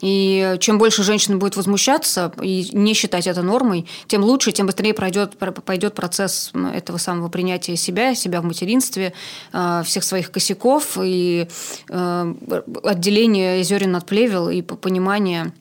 [0.00, 4.94] И чем больше женщина будет возмущаться и не считать это нормой, тем лучше, тем быстрее
[4.94, 9.12] пройдет, пойдет процесс этого самого принятия себя, себя в материнстве,
[9.52, 11.46] а, всех своих косяков и
[11.90, 12.34] а,
[12.82, 15.52] отделения зерен от плевел и понимания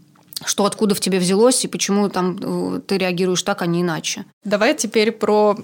[0.47, 4.25] что откуда в тебе взялось и почему там э, ты реагируешь так, а не иначе.
[4.43, 5.57] Давай теперь про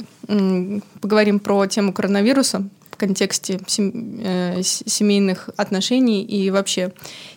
[1.02, 2.64] поговорим про тему коронавируса
[3.00, 6.92] контексте э, семейных отношений и вообще.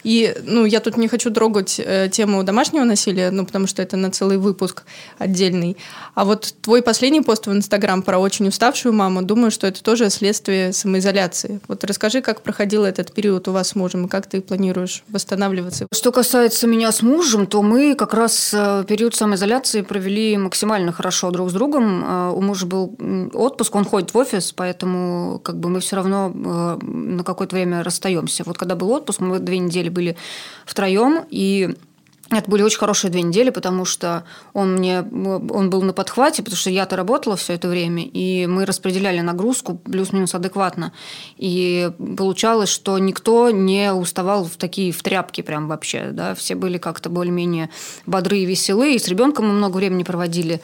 [0.04, 3.96] И, ну, я тут не хочу трогать э, тему домашнего насилия, ну, потому что это
[3.96, 4.82] на целый выпуск
[5.18, 5.76] отдельный.
[6.14, 10.10] А вот твой последний пост в Инстаграм про очень уставшую маму, думаю, что это тоже
[10.10, 11.60] следствие самоизоляции.
[11.68, 15.86] Вот расскажи, как проходил этот период у вас с мужем, и как ты планируешь восстанавливаться?
[15.92, 21.30] Что касается меня с мужем, то мы как раз э, период самоизоляции провели максимально хорошо
[21.30, 22.32] друг с другом.
[22.34, 22.96] У мужа был
[23.32, 27.82] отпуск, он ходит в офис, поэтому как бы мы все равно э, на какое-то время
[27.82, 28.42] расстаемся.
[28.46, 30.16] Вот когда был отпуск, мы две недели были
[30.64, 31.74] втроем, и
[32.30, 36.56] это были очень хорошие две недели, потому что он мне он был на подхвате, потому
[36.56, 40.94] что я-то работала все это время, и мы распределяли нагрузку плюс-минус адекватно.
[41.36, 46.12] И получалось, что никто не уставал в такие в тряпки прям вообще.
[46.12, 46.34] Да?
[46.34, 47.68] Все были как-то более-менее
[48.06, 50.62] бодры и веселые, и с ребенком мы много времени проводили.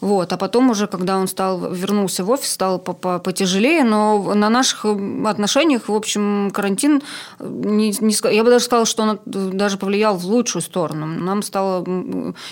[0.00, 0.32] Вот.
[0.32, 5.88] А потом уже, когда он стал, вернулся в офис, стал потяжелее, но на наших отношениях,
[5.88, 7.02] в общем, карантин,
[7.38, 11.06] не, не, я бы даже сказала, что он даже повлиял в лучшую сторону.
[11.06, 11.84] Нам стало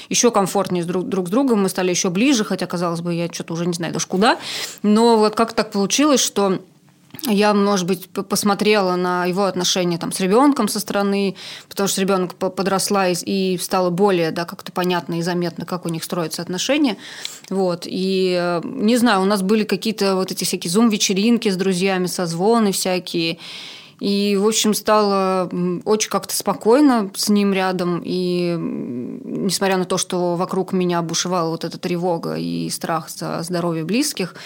[0.09, 3.55] еще комфортнее друг, друг с другом, мы стали еще ближе, хотя, казалось бы, я что-то
[3.55, 4.39] уже не знаю даже куда.
[4.83, 6.59] Но вот как так получилось, что
[7.27, 11.37] я, может быть, посмотрела на его отношения там, с ребенком со стороны,
[11.69, 16.05] потому что ребенок подросла и, стало более да, как-то понятно и заметно, как у них
[16.05, 16.97] строятся отношения.
[17.51, 17.83] Вот.
[17.87, 22.73] И э, не знаю, у нас были какие-то вот эти всякие зум-вечеринки с друзьями, созвоны
[22.73, 23.39] всякие.
[24.01, 25.51] И, в общем, стало
[25.85, 28.01] очень как-то спокойно с ним рядом.
[28.05, 33.85] И несмотря на то, что вокруг меня бушевала вот эта тревога и страх за здоровье
[33.85, 34.37] близких,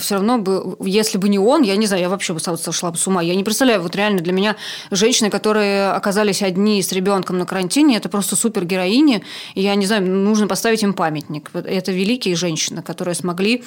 [0.00, 2.98] все равно бы, если бы не он, я не знаю, я вообще бы сошла бы
[2.98, 3.22] с ума.
[3.22, 4.56] Я не представляю, вот реально для меня
[4.90, 9.22] женщины, которые оказались одни с ребенком на карантине, это просто супер героини.
[9.54, 11.50] И я не знаю, нужно поставить им памятник.
[11.54, 13.62] Это великие женщины, которые смогли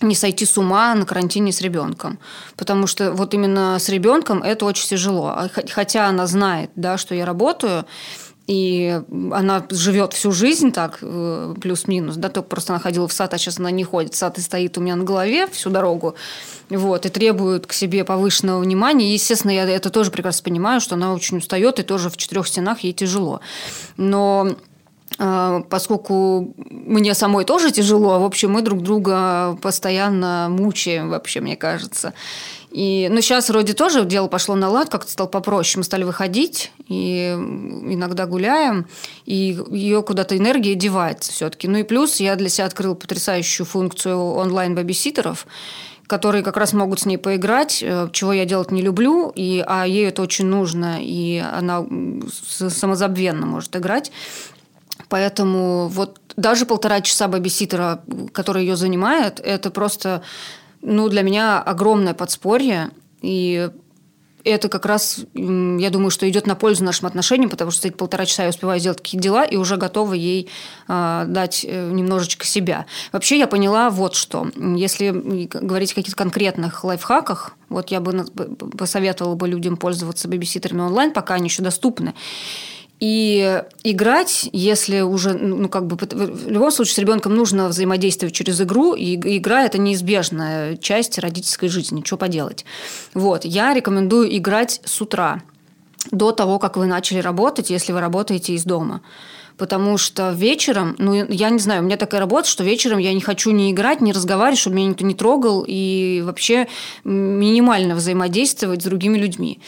[0.00, 2.18] не сойти с ума на карантине с ребенком.
[2.56, 5.28] Потому что вот именно с ребенком это очень тяжело.
[5.28, 7.86] А хотя она знает, да, что я работаю,
[8.46, 9.00] и
[9.32, 13.38] она живет всю жизнь так, э, плюс-минус, да, только просто она ходила в сад, а
[13.38, 14.14] сейчас она не ходит.
[14.14, 16.14] Сад и стоит у меня на голове всю дорогу,
[16.68, 19.14] вот, и требует к себе повышенного внимания.
[19.14, 22.80] Естественно, я это тоже прекрасно понимаю, что она очень устает, и тоже в четырех стенах
[22.80, 23.40] ей тяжело.
[23.96, 24.50] Но
[25.18, 31.56] а, поскольку мне самой тоже тяжело, в общем, мы друг друга постоянно мучаем, вообще, мне
[31.56, 32.14] кажется.
[32.74, 35.78] И, ну, сейчас вроде тоже дело пошло на лад, как-то стало попроще.
[35.78, 38.88] Мы стали выходить и иногда гуляем,
[39.26, 41.68] и ее куда-то энергия девается все-таки.
[41.68, 45.46] Ну и плюс я для себя открыл потрясающую функцию онлайн-бабиситеров,
[46.08, 49.84] которые как раз могут с ней поиграть, э, чего я делать не люблю, и, а
[49.86, 51.86] ей это очень нужно, и она
[52.28, 54.10] самозабвенно может играть.
[55.08, 58.02] Поэтому вот даже полтора часа бабиситера,
[58.32, 60.22] который ее занимает, это просто
[60.84, 62.90] ну, для меня огромное подспорье.
[63.22, 63.70] И
[64.44, 68.26] это как раз, я думаю, что идет на пользу нашим отношениям, потому что эти полтора
[68.26, 70.50] часа я успеваю сделать какие-то дела и уже готова ей
[70.86, 72.84] э, дать немножечко себя.
[73.10, 74.50] Вообще я поняла вот что.
[74.54, 78.26] Если говорить о каких-то конкретных лайфхаках, вот я бы
[78.76, 82.12] посоветовала бы людям пользоваться бабиситерами онлайн, пока они еще доступны.
[83.00, 88.60] И играть, если уже, ну, как бы, в любом случае с ребенком нужно взаимодействовать через
[88.60, 92.64] игру, и игра– это неизбежная часть родительской жизни, что поделать.
[93.12, 95.42] Вот, я рекомендую играть с утра,
[96.10, 99.00] до того, как вы начали работать, если вы работаете из дома.
[99.56, 103.20] Потому что вечером, ну, я не знаю, у меня такая работа, что вечером я не
[103.20, 106.66] хочу ни играть, ни разговаривать, чтобы меня никто не трогал, и вообще
[107.04, 109.60] минимально взаимодействовать с другими людьми.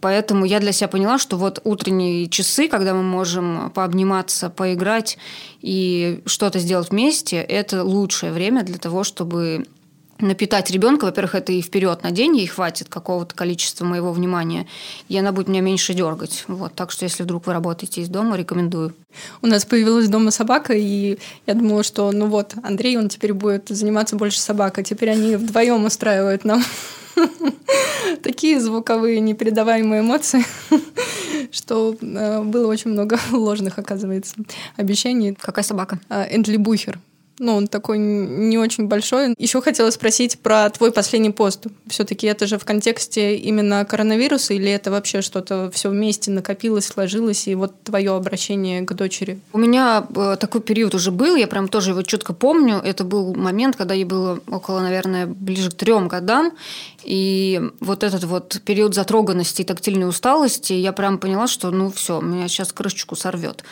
[0.00, 5.16] Поэтому я для себя поняла, что вот утренние часы, когда мы можем пообниматься, поиграть
[5.62, 9.64] и что-то сделать вместе, это лучшее время для того, чтобы
[10.18, 14.66] напитать ребенка, во-первых, это и вперед на день, ей хватит какого-то количества моего внимания,
[15.08, 16.44] и она будет меня меньше дергать.
[16.48, 16.74] Вот.
[16.74, 18.94] Так что, если вдруг вы работаете из дома, рекомендую.
[19.42, 23.68] У нас появилась дома собака, и я думала, что ну вот, Андрей, он теперь будет
[23.68, 24.84] заниматься больше собакой.
[24.84, 26.62] Теперь они вдвоем устраивают нам
[28.22, 30.44] такие звуковые непередаваемые эмоции,
[31.50, 34.34] что э, было очень много ложных, оказывается,
[34.76, 35.34] обещаний.
[35.34, 36.00] Какая собака?
[36.08, 36.98] Эндли Бухер.
[37.38, 39.34] Ну, он такой не очень большой.
[39.38, 41.66] Еще хотела спросить про твой последний пост.
[41.88, 47.48] Все-таки это же в контексте именно коронавируса или это вообще что-то все вместе накопилось, сложилось,
[47.48, 49.40] и вот твое обращение к дочери?
[49.52, 52.76] У меня э, такой период уже был, я прям тоже его четко помню.
[52.76, 56.52] Это был момент, когда ей было около, наверное, ближе к трем годам.
[57.02, 62.20] И вот этот вот период затроганности и тактильной усталости, я прям поняла, что ну все,
[62.20, 63.64] меня сейчас крышечку сорвет.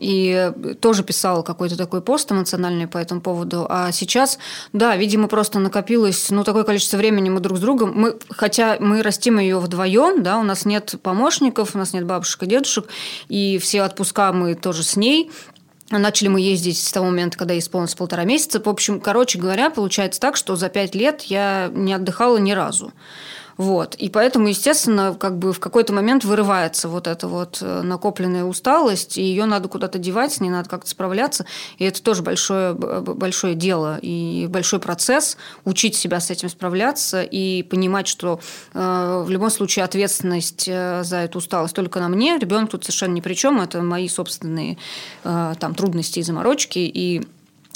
[0.00, 3.66] И тоже писала какой-то такой пост эмоциональный по этому поводу.
[3.68, 4.38] А сейчас,
[4.72, 7.92] да, видимо, просто накопилось ну, такое количество времени мы друг с другом.
[7.94, 12.42] Мы, хотя мы растим ее вдвоем, да, у нас нет помощников, у нас нет бабушек
[12.44, 12.86] и дедушек,
[13.28, 15.30] и все отпуска мы тоже с ней.
[15.90, 18.62] Начали мы ездить с того момента, когда исполнилось полтора месяца.
[18.64, 22.92] В общем, короче говоря, получается так, что за пять лет я не отдыхала ни разу.
[23.60, 23.94] Вот.
[23.96, 29.18] И поэтому, естественно, как бы в какой-то момент вырывается вот эта вот э, накопленная усталость,
[29.18, 31.44] и ее надо куда-то девать, с ней надо как-то справляться.
[31.76, 35.36] И это тоже большое, большое дело и большой процесс
[35.66, 38.40] учить себя с этим справляться и понимать, что
[38.72, 42.38] э, в любом случае ответственность э, за эту усталость только на мне.
[42.38, 43.60] Ребенок тут совершенно ни при чем.
[43.60, 44.78] Это мои собственные
[45.22, 46.78] э, там, трудности и заморочки.
[46.78, 47.28] И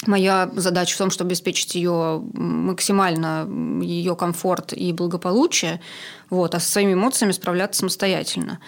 [0.05, 3.47] Моя задача в том, чтобы обеспечить ее максимально
[3.81, 5.81] ее комфорт и благополучие,
[6.29, 8.59] вот, а со своими эмоциями справляться самостоятельно.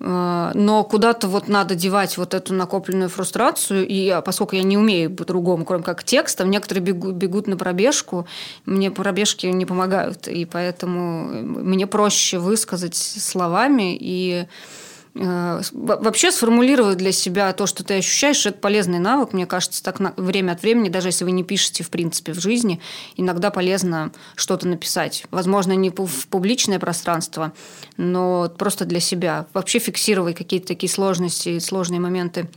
[0.00, 4.78] Э, но куда-то вот надо девать вот эту накопленную фрустрацию, и а, поскольку я не
[4.78, 8.26] умею по-другому, кроме как текстом, некоторые бегут, бегут на пробежку,
[8.64, 14.87] мне пробежки не помогают, и поэтому мне проще высказать словами и Э,
[15.18, 19.32] вообще сформулировать для себя то, что ты ощущаешь, это полезный навык.
[19.32, 22.80] Мне кажется, так время от времени, даже если вы не пишете, в принципе, в жизни,
[23.16, 25.24] иногда полезно что-то написать.
[25.30, 27.52] Возможно, не в публичное пространство,
[27.96, 29.46] но просто для себя.
[29.54, 32.48] Вообще фиксировать какие-то такие сложности, сложные моменты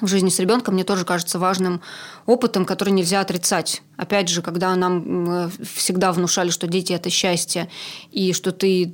[0.00, 1.80] в жизни с ребенком мне тоже кажется важным
[2.26, 3.82] опытом, который нельзя отрицать.
[3.96, 7.70] Опять же, когда нам всегда внушали, что дети это счастье,
[8.10, 8.86] и что ты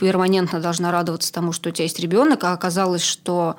[0.00, 3.56] перманентно должна радоваться тому, что у тебя есть ребенок, а оказалось, что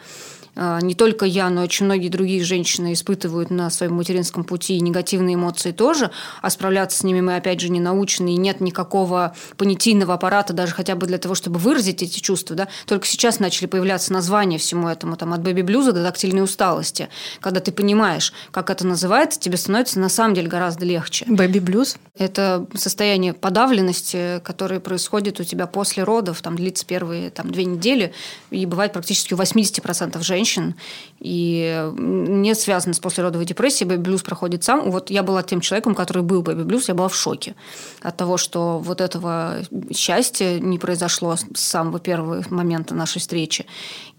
[0.82, 5.72] не только я, но очень многие другие женщины испытывают на своем материнском пути негативные эмоции
[5.72, 10.52] тоже, а справляться с ними мы, опять же, не научены, и нет никакого понятийного аппарата
[10.52, 12.56] даже хотя бы для того, чтобы выразить эти чувства.
[12.56, 12.68] Да?
[12.86, 17.08] Только сейчас начали появляться названия всему этому, там, от бэби-блюза до тактильной усталости.
[17.40, 21.26] Когда ты понимаешь, как это называется, тебе становится на самом деле гораздо легче.
[21.28, 21.98] Бэби-блюз?
[22.18, 28.14] Это состояние подавленности, которое происходит у тебя после родов, там длится первые там, две недели,
[28.52, 30.76] и бывает практически у 80% женщин, женщин,
[31.20, 33.90] и не связано с послеродовой депрессией.
[33.90, 34.90] Бэби-блюз проходит сам.
[34.90, 37.56] Вот я была тем человеком, который был бэби-блюз, я была в шоке
[38.02, 39.58] от того, что вот этого
[39.94, 43.66] счастья не произошло с самого первого момента нашей встречи.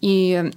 [0.00, 0.52] И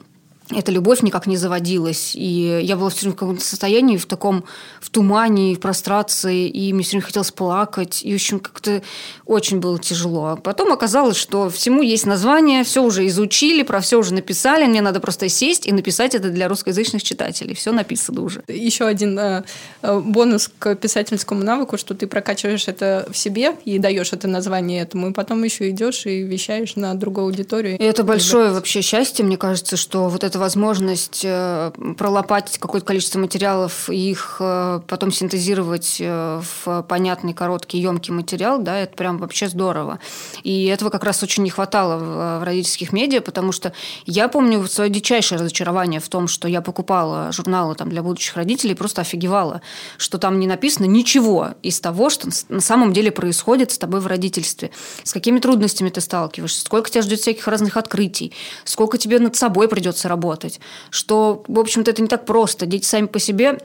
[0.49, 2.15] эта любовь никак не заводилась.
[2.15, 4.43] И я была все время в каком-то состоянии, в таком,
[4.81, 8.01] в тумане, в прострации, и мне все время хотелось плакать.
[8.03, 8.81] И, в общем, как-то
[9.25, 10.25] очень было тяжело.
[10.25, 14.81] А потом оказалось, что всему есть название, все уже изучили, про все уже написали, мне
[14.81, 17.55] надо просто сесть и написать это для русскоязычных читателей.
[17.55, 18.43] Все написано уже.
[18.47, 19.43] Еще один э,
[19.81, 24.81] э, бонус к писательскому навыку, что ты прокачиваешь это в себе и даешь это название
[24.81, 27.77] этому, и потом еще идешь и вещаешь на другую аудиторию.
[27.77, 33.19] И это большое вообще счастье, мне кажется, что вот это возможность э, пролопать какое-то количество
[33.19, 39.47] материалов их э, потом синтезировать э, в понятный, короткий, емкий материал, да, это прям вообще
[39.47, 39.99] здорово.
[40.43, 43.73] И этого как раз очень не хватало в родительских медиа, потому что
[44.05, 48.75] я помню свое дичайшее разочарование в том, что я покупала журналы там, для будущих родителей,
[48.75, 49.61] просто офигевала,
[49.97, 54.07] что там не написано ничего из того, что на самом деле происходит с тобой в
[54.07, 54.71] родительстве.
[55.03, 58.33] С какими трудностями ты сталкиваешься, сколько тебя ждет всяких разных открытий,
[58.65, 60.59] сколько тебе над собой придется работать работать.
[60.89, 62.65] Что, в общем-то, это не так просто.
[62.65, 63.59] Дети сами по себе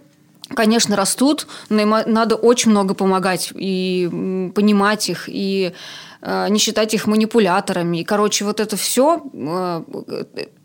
[0.55, 4.09] конечно, растут, но им надо очень много помогать и
[4.55, 5.75] понимать их, и
[6.23, 7.99] э, не считать их манипуляторами.
[7.99, 9.83] И, короче, вот это все э,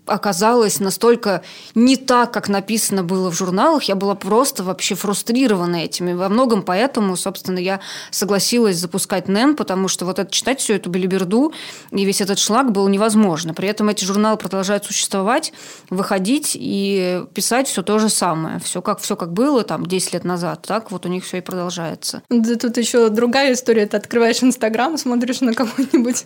[0.06, 1.44] оказалось настолько
[1.76, 3.84] не так, как написано было в журналах.
[3.84, 6.10] Я была просто вообще фрустрирована этим.
[6.10, 7.80] И во многом поэтому, собственно, я
[8.12, 11.54] согласилась запускать НЭН, потому что вот это читать всю эту билиберду
[11.92, 13.54] и весь этот шлак было невозможно.
[13.54, 15.54] При этом эти журналы продолжают существовать,
[15.90, 18.60] выходить и писать все то же самое.
[18.60, 21.42] Все как, все как было там 10 лет назад, так вот у них все и
[21.42, 22.24] продолжается.
[22.30, 23.86] Да тут еще другая история.
[23.86, 26.26] Ты открываешь Инстаграм, смотришь на кого-нибудь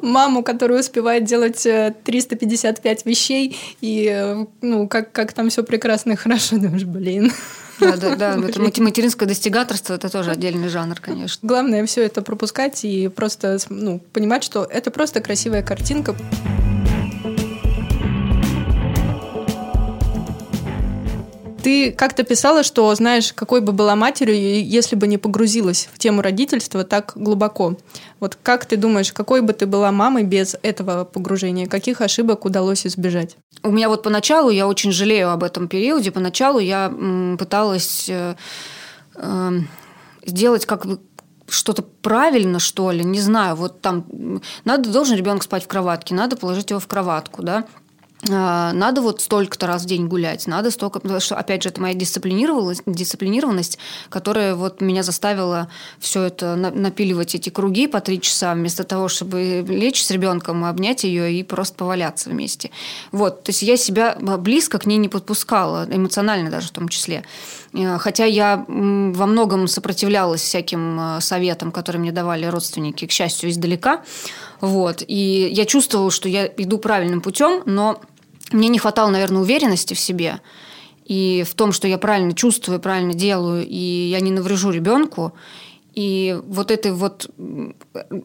[0.00, 1.62] маму, которая успевает делать
[2.04, 7.32] 355 вещей вещей, и ну, как, как там все прекрасно и хорошо, думаешь, блин.
[7.80, 8.36] Да, да, да.
[8.48, 11.46] Это материнское достигаторство это тоже отдельный жанр, конечно.
[11.46, 16.16] Главное все это пропускать и просто ну, понимать, что это просто красивая картинка.
[21.62, 26.22] Ты как-то писала, что знаешь, какой бы была матерью, если бы не погрузилась в тему
[26.22, 27.76] родительства так глубоко.
[28.20, 31.66] Вот как ты думаешь, какой бы ты была мамой без этого погружения?
[31.66, 33.36] Каких ошибок удалось избежать?
[33.62, 36.92] У меня вот поначалу, я очень жалею об этом периоде, поначалу я
[37.38, 38.34] пыталась э,
[39.16, 39.50] э,
[40.24, 41.00] сделать как бы
[41.48, 44.04] что-то правильно, что ли, не знаю, вот там
[44.64, 47.64] надо, должен ребенок спать в кроватке, надо положить его в кроватку, да,
[48.22, 51.94] надо вот столько-то раз в день гулять, надо столько, потому что, опять же, это моя
[51.94, 55.68] дисциплинированность, дисциплинированность, которая вот меня заставила
[56.00, 61.04] все это напиливать эти круги по три часа, вместо того, чтобы лечь с ребенком, обнять
[61.04, 62.70] ее и просто поваляться вместе.
[63.12, 67.24] Вот, то есть я себя близко к ней не подпускала, эмоционально даже в том числе.
[67.72, 74.02] Э, хотя я во многом сопротивлялась всяким советам, которые мне давали родственники, к счастью, издалека.
[74.60, 75.02] Вот.
[75.06, 78.00] И я чувствовала, что я иду правильным путем, но
[78.50, 80.40] мне не хватало, наверное, уверенности в себе
[81.04, 85.32] и в том, что я правильно чувствую, правильно делаю, и я не наврежу ребенку.
[85.98, 87.28] И вот этой вот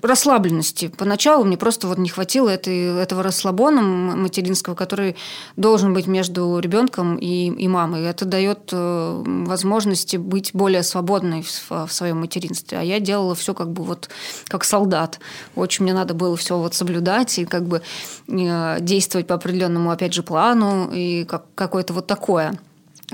[0.04, 0.90] расслабленности.
[0.96, 5.16] Поначалу мне просто вот не хватило этой, этого расслабона материнского, который
[5.56, 8.04] должен быть между ребенком и, и мамой.
[8.04, 12.78] Это дает э, возможности быть более свободной в, в своем материнстве.
[12.78, 14.08] А я делала все как бы вот
[14.50, 15.20] как солдат.
[15.56, 17.82] Очень мне надо было все вот соблюдать и как бы
[18.28, 22.54] э, действовать по определенному, опять же, плану и как, какое-то вот такое.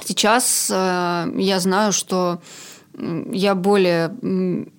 [0.04, 2.42] Сейчас э, я знаю, что
[3.32, 4.16] я более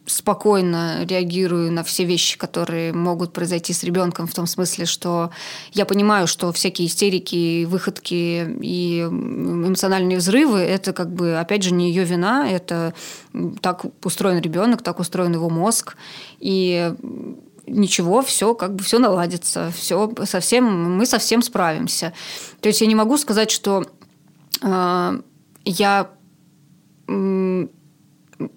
[0.07, 5.31] спокойно реагирую на все вещи, которые могут произойти с ребенком, в том смысле, что
[5.73, 11.89] я понимаю, что всякие истерики, выходки и эмоциональные взрывы– это как бы, опять же, не
[11.89, 12.95] ее вина, это
[13.63, 15.97] так устроен ребенок, так устроен его мозг,
[16.41, 16.93] и
[17.67, 22.13] ничего, все как бы все наладится, все совсем мы совсем справимся.
[22.61, 23.85] То есть я не могу сказать, что
[24.63, 25.21] э,
[25.65, 26.11] я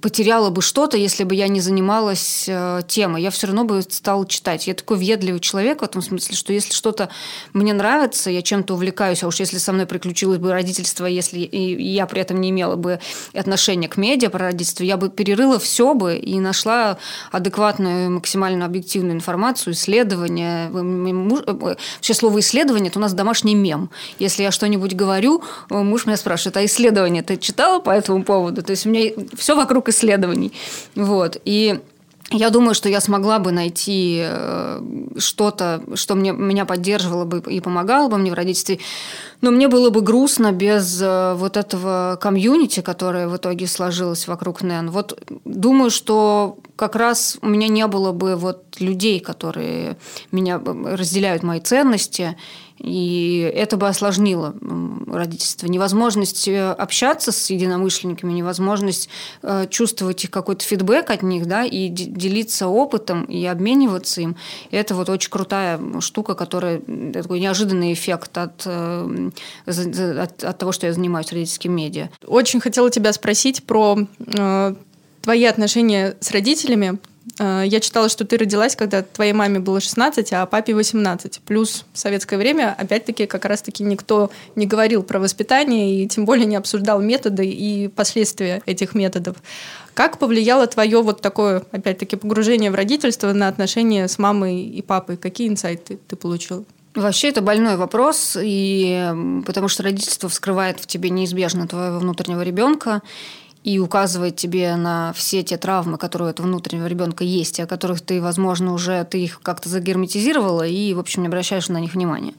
[0.01, 3.21] потеряла бы что-то, если бы я не занималась э, темой.
[3.21, 4.67] Я все равно бы стала читать.
[4.67, 7.09] Я такой въедливый человек в этом смысле, что если что-то
[7.53, 11.83] мне нравится, я чем-то увлекаюсь, а уж если со мной приключилось бы родительство, если и
[11.93, 12.99] я при этом не имела бы
[13.33, 16.97] отношения к медиа про родительство, я бы перерыла все бы и нашла
[17.31, 20.69] адекватную, максимально объективную информацию, исследования.
[20.69, 23.89] Вообще слово исследование– это у нас домашний мем.
[24.19, 28.63] Если я что-нибудь говорю, муж меня спрашивает, а исследование ты читала по этому поводу?
[28.63, 30.51] То есть у меня все вокруг круг исследований.
[30.95, 31.41] Вот.
[31.45, 31.79] И
[32.29, 34.81] я думаю, что я смогла бы найти э,
[35.17, 38.79] что-то, что мне, меня поддерживало бы и помогало бы мне в родительстве.
[39.41, 44.61] Но мне было бы грустно без э, вот этого комьюнити, которое в итоге сложилось вокруг
[44.61, 44.91] НЭН.
[44.91, 49.97] Вот думаю, что как раз у меня не было бы вот людей, которые
[50.31, 52.35] меня э, разделяют мои ценности,
[52.83, 54.53] и это бы осложнило
[55.07, 55.67] родительство.
[55.67, 59.07] Невозможность э, общаться с единомышленниками, невозможность
[59.41, 64.35] э, чувствовать какой-то фидбэк от них, да, и делиться опытом, и обмениваться им.
[64.69, 66.81] Это вот очень крутая штука, которая
[67.13, 69.29] такой неожиданный эффект от, э,
[69.65, 72.09] от, от того, что я занимаюсь родительским медиа.
[72.27, 73.97] Очень хотела тебя спросить про
[75.21, 76.99] твои отношения с родителями,
[77.39, 81.41] я читала, что ты родилась, когда твоей маме было 16, а папе 18.
[81.45, 86.45] Плюс в советское время, опять-таки, как раз-таки никто не говорил про воспитание и тем более
[86.45, 89.37] не обсуждал методы и последствия этих методов.
[89.93, 95.17] Как повлияло твое вот такое, опять-таки, погружение в родительство на отношения с мамой и папой?
[95.17, 96.65] Какие инсайты ты получил?
[96.95, 103.01] Вообще это больной вопрос, и потому что родительство вскрывает в тебе неизбежно твоего внутреннего ребенка,
[103.63, 108.01] и указывает тебе на все те травмы, которые у этого внутреннего ребенка есть, о которых
[108.01, 112.33] ты, возможно, уже ты их как-то загерметизировала и, в общем, не обращаешь на них внимания.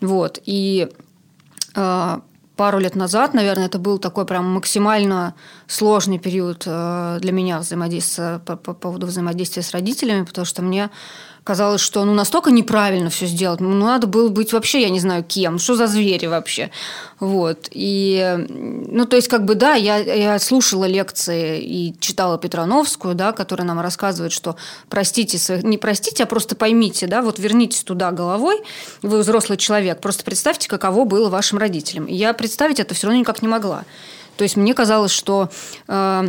[0.00, 0.38] Вот.
[0.44, 0.88] И
[1.74, 2.20] э,
[2.56, 5.34] пару лет назад, наверное, это был такой прям максимально
[5.66, 10.90] сложный период э, для меня взаимодействия по, по поводу взаимодействия с родителями, потому что мне
[11.44, 15.24] казалось, что ну настолько неправильно все сделать, ну надо было быть вообще, я не знаю
[15.24, 16.70] кем, что за звери вообще,
[17.18, 23.14] вот и ну то есть как бы да, я я слушала лекции и читала Петрановскую,
[23.14, 24.56] да, которая нам рассказывает, что
[24.88, 28.60] простите своих, не простите, а просто поймите, да, вот вернитесь туда головой,
[29.02, 32.06] вы взрослый человек, просто представьте, каково было вашим родителям.
[32.06, 33.84] И я представить это все равно никак не могла.
[34.36, 35.50] То есть мне казалось, что
[35.88, 36.28] э,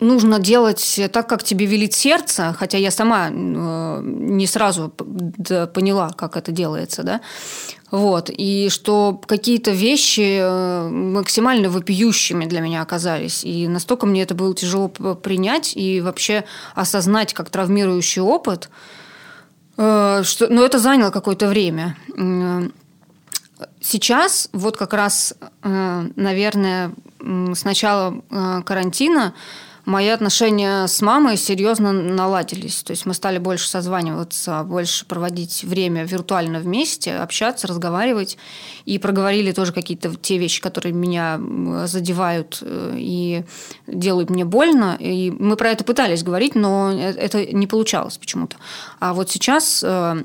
[0.00, 6.36] нужно делать так, как тебе велит сердце, хотя я сама э, не сразу поняла, как
[6.36, 7.20] это делается, да,
[7.90, 14.34] вот, и что какие-то вещи э, максимально вопиющими для меня оказались, и настолько мне это
[14.34, 16.44] было тяжело принять и вообще
[16.74, 18.68] осознать как травмирующий опыт,
[19.78, 21.96] э, что, но это заняло какое-то время.
[23.80, 25.32] Сейчас, вот как раз,
[25.62, 28.20] наверное, с начала
[28.66, 29.32] карантина
[29.86, 32.82] мои отношения с мамой серьезно наладились.
[32.82, 38.36] То есть мы стали больше созваниваться, больше проводить время виртуально вместе, общаться, разговаривать.
[38.84, 41.40] И проговорили тоже какие-то те вещи, которые меня
[41.86, 43.44] задевают э, и
[43.86, 44.96] делают мне больно.
[44.98, 48.56] И мы про это пытались говорить, но э, это не получалось почему-то.
[48.98, 50.24] А вот сейчас э,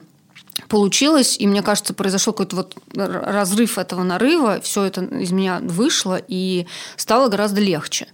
[0.68, 6.20] получилось, и мне кажется, произошел какой-то вот разрыв этого нарыва, все это из меня вышло,
[6.28, 6.66] и
[6.97, 8.07] стало гораздо легче.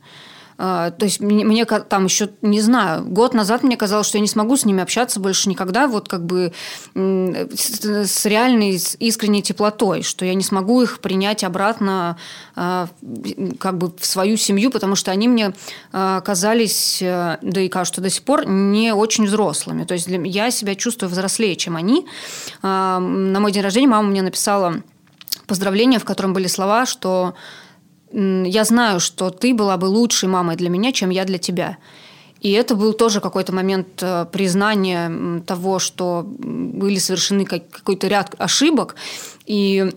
[0.58, 4.22] А, то есть мне, мне там еще, не знаю, год назад мне казалось, что я
[4.22, 6.52] не смогу с ними общаться больше никогда, вот как бы
[6.96, 12.18] с, реальной, с искренней теплотой, что я не смогу их принять обратно
[12.56, 12.88] а,
[13.60, 15.54] как бы в свою семью, потому что они мне
[15.92, 19.84] а, казались, э, да и кажутся до сих пор, не очень взрослыми.
[19.84, 22.06] То есть я себя чувствую взрослее, чем они.
[22.62, 24.82] На мой день рождения мама мне написала
[25.48, 27.36] поздравление, в котором были слова, что
[28.12, 31.78] я знаю, что ты была бы лучшей мамой для меня, чем я для тебя.
[32.40, 38.96] И это был тоже какой-то момент э, признания того, что были совершены какой-то ряд ошибок.
[39.46, 39.92] И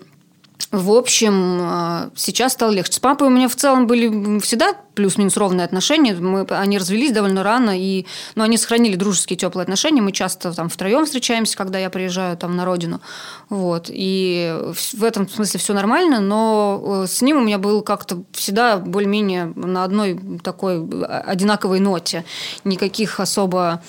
[0.71, 2.93] в общем, э, сейчас стало легче.
[2.93, 6.15] С папой у меня в целом были всегда плюс-минус ровные отношения.
[6.15, 10.01] Мы, они развелись довольно рано, и, но они сохранили дружеские теплые отношения.
[10.01, 13.01] Мы часто там втроем встречаемся, когда я приезжаю там на родину.
[13.49, 13.87] Вот.
[13.89, 14.55] И
[14.93, 19.53] в этом смысле все нормально, но э, с ним у меня был как-то всегда более-менее
[19.57, 22.25] на одной такой одинаковой ноте.
[22.65, 23.83] Никаких особо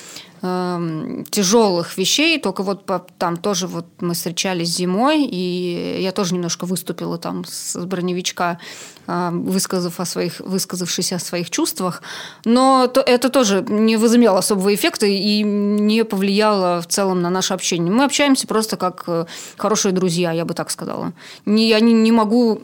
[0.43, 2.89] Эм, тяжелых вещей, только вот
[3.19, 8.57] там тоже вот мы встречались зимой, и я тоже немножко выступила там с броневичка,
[9.05, 12.01] э, высказав о своих, высказавшись о своих чувствах,
[12.43, 17.53] но то, это тоже не возымело особого эффекта и не повлияло в целом на наше
[17.53, 17.93] общение.
[17.93, 19.25] Мы общаемся просто как э,
[19.57, 21.13] хорошие друзья, я бы так сказала.
[21.45, 22.63] Не, я не, не могу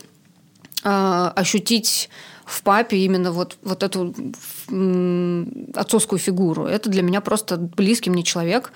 [0.84, 2.09] э, ощутить
[2.48, 4.16] в папе именно вот, вот эту
[5.76, 6.66] отцовскую фигуру.
[6.66, 8.72] Это для меня просто близкий мне человек,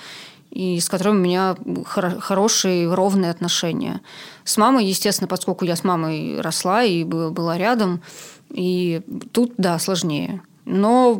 [0.51, 1.55] и с которым у меня
[1.86, 4.01] хор- хорошие, ровные отношения.
[4.43, 8.01] С мамой, естественно, поскольку я с мамой росла и была рядом,
[8.49, 9.01] и
[9.32, 11.20] тут, да, сложнее но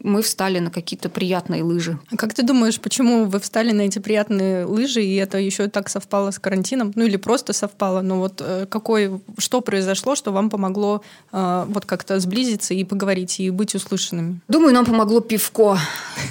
[0.00, 1.98] мы встали на какие-то приятные лыжи.
[2.10, 5.88] А как ты думаешь, почему вы встали на эти приятные лыжи, и это еще так
[5.88, 6.92] совпало с карантином?
[6.94, 11.02] Ну или просто совпало, но вот э, какой, что произошло, что вам помогло
[11.32, 14.40] э, вот как-то сблизиться и поговорить, и быть услышанными?
[14.48, 15.78] Думаю, нам помогло пивко,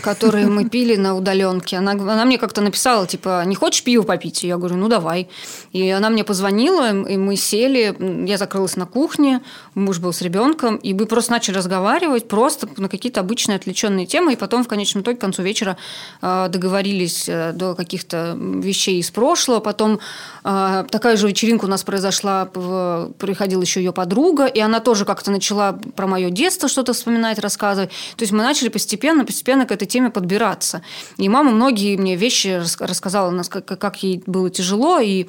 [0.02, 1.78] которое мы пили на удаленке.
[1.78, 4.44] Она, она мне как-то написала, типа, не хочешь пиво попить?
[4.44, 5.30] Я говорю, ну давай.
[5.72, 7.96] И она мне позвонила, и мы сели,
[8.28, 9.42] я закрылась на кухне,
[9.74, 14.34] муж был с ребенком, и мы просто начали разговаривать, просто на какие-то обычные отвлеченные темы,
[14.34, 15.78] и потом в конечном итоге к концу вечера
[16.22, 19.60] э, договорились э, до каких-то вещей из прошлого.
[19.60, 20.00] Потом
[20.44, 25.32] э, такая же вечеринка у нас произошла, приходила еще ее подруга, и она тоже как-то
[25.32, 27.92] начала про мое детство что-то вспоминать, рассказывать.
[28.18, 30.82] То есть мы начали постепенно, постепенно к этой теме подбираться.
[31.18, 35.28] И мама многие мне вещи рассказала, как ей было тяжело, и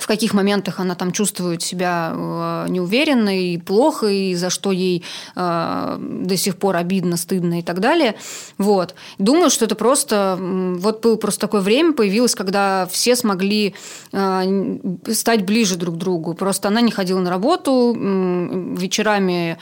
[0.00, 5.04] в каких моментах она там чувствует себя э, неуверенно и плохо, и за что ей
[5.36, 8.16] э, до сих пор обидно, стыдно и так далее.
[8.58, 8.94] Вот.
[9.18, 10.38] Думаю, что это просто...
[10.40, 13.74] Вот было просто такое время появилось, когда все смогли
[14.12, 14.78] э,
[15.12, 16.34] стать ближе друг к другу.
[16.34, 19.58] Просто она не ходила на работу, вечерами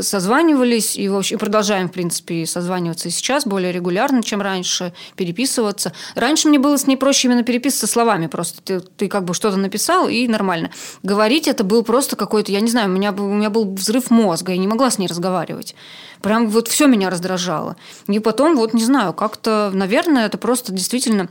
[0.00, 5.92] созванивались, и, в общем, продолжаем, в принципе, созваниваться и сейчас более регулярно, чем раньше, переписываться.
[6.14, 9.56] Раньше мне было с ней проще именно переписываться словами, просто ты, ты как бы что-то
[9.68, 10.70] написал, и нормально.
[11.02, 14.52] Говорить это был просто какой-то, я не знаю, у меня, у меня был взрыв мозга,
[14.52, 15.74] я не могла с ней разговаривать.
[16.22, 17.76] Прям вот все меня раздражало.
[18.08, 21.28] И потом, вот не знаю, как-то, наверное, это просто действительно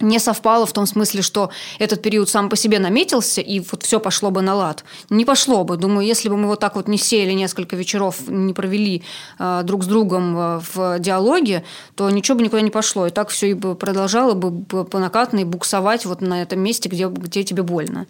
[0.00, 4.00] не совпало в том смысле, что этот период сам по себе наметился, и вот все
[4.00, 4.84] пошло бы на лад.
[5.10, 5.76] Не пошло бы.
[5.76, 9.02] Думаю, если бы мы вот так вот не сели несколько вечеров, не провели
[9.38, 13.06] э, друг с другом э, в диалоге, то ничего бы никуда не пошло.
[13.06, 17.08] И так все и бы продолжало бы по накатной буксовать вот на этом месте, где,
[17.08, 18.06] где тебе больно.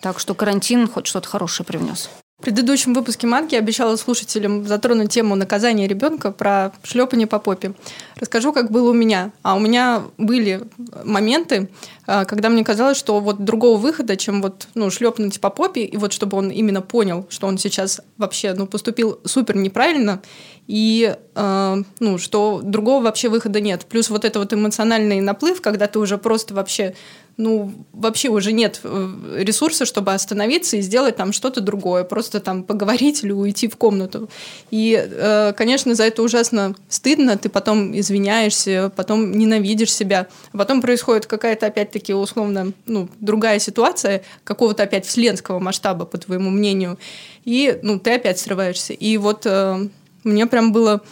[0.00, 2.10] Так что карантин хоть что-то хорошее привнес.
[2.38, 7.72] В предыдущем выпуске Манки я обещала слушателям затронуть тему наказания ребенка про шлепание по попе.
[8.16, 9.32] Расскажу, как было у меня.
[9.42, 10.60] А у меня были
[11.02, 11.70] моменты,
[12.06, 15.96] а, когда мне казалось, что вот другого выхода, чем вот ну, шлепнуть по попе, и
[15.96, 20.20] вот чтобы он именно понял, что он сейчас вообще ну, поступил супер неправильно,
[20.66, 23.86] и э, ну, что другого вообще выхода нет.
[23.86, 26.94] Плюс вот это вот эмоциональный наплыв, когда ты уже просто вообще
[27.36, 32.62] ну, вообще уже нет э, ресурса, чтобы остановиться и сделать там что-то другое, просто там
[32.62, 34.30] поговорить или уйти в комнату.
[34.70, 41.26] И, э, конечно, за это ужасно стыдно, ты потом извиняешься, потом ненавидишь себя, потом происходит
[41.26, 46.98] какая-то, опять-таки, условно, ну, другая ситуация, какого-то опять вселенского масштаба, по твоему мнению,
[47.44, 48.94] и, ну, ты опять срываешься.
[48.94, 49.88] И вот э,
[50.24, 51.02] мне прям было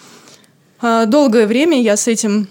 [0.80, 2.48] долгое время, я с этим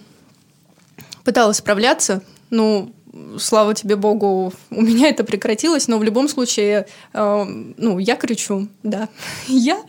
[1.23, 2.93] пыталась справляться, ну,
[3.37, 7.45] слава тебе Богу, у меня это прекратилось, но в любом случае, э,
[7.77, 9.09] ну, я кричу, да.
[9.47, 9.81] я,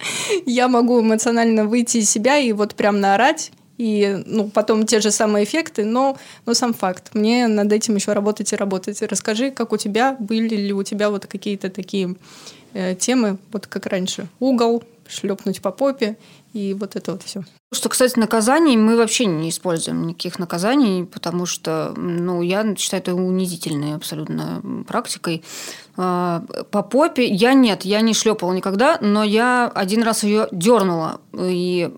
[0.47, 5.11] я могу эмоционально выйти из себя и вот прям наорать, и ну, потом те же
[5.11, 6.17] самые эффекты, но,
[6.47, 7.11] но сам факт.
[7.15, 9.03] Мне над этим еще работать и работать.
[9.03, 12.15] Расскажи, как у тебя, были ли у тебя вот какие-то такие
[12.73, 16.17] э, темы, вот как раньше, угол, шлепнуть по попе
[16.55, 17.43] и вот это вот все.
[17.73, 23.15] Что, кстати, наказаний мы вообще не используем никаких наказаний, потому что, ну, я считаю это
[23.15, 25.43] унизительной абсолютно практикой.
[25.97, 31.21] А, по попе я нет, я не шлепала никогда, но я один раз ее дернула.
[31.37, 31.91] И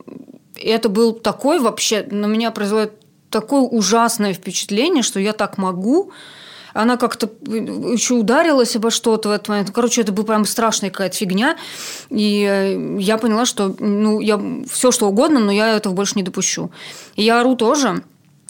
[0.55, 2.95] это был такой вообще, на меня производит
[3.29, 6.13] такое ужасное впечатление, что я так могу
[6.77, 9.70] она как-то еще ударилась обо что-то в этот момент.
[9.72, 11.57] Короче, это была прям страшная какая-то фигня.
[12.11, 16.22] И э, я поняла, что ну, я все что угодно, но я этого больше не
[16.22, 16.70] допущу.
[17.16, 18.03] И я ору тоже.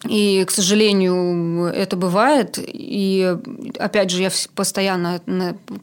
[0.05, 2.59] И, к сожалению, это бывает.
[2.59, 3.37] И,
[3.79, 5.21] опять же, я постоянно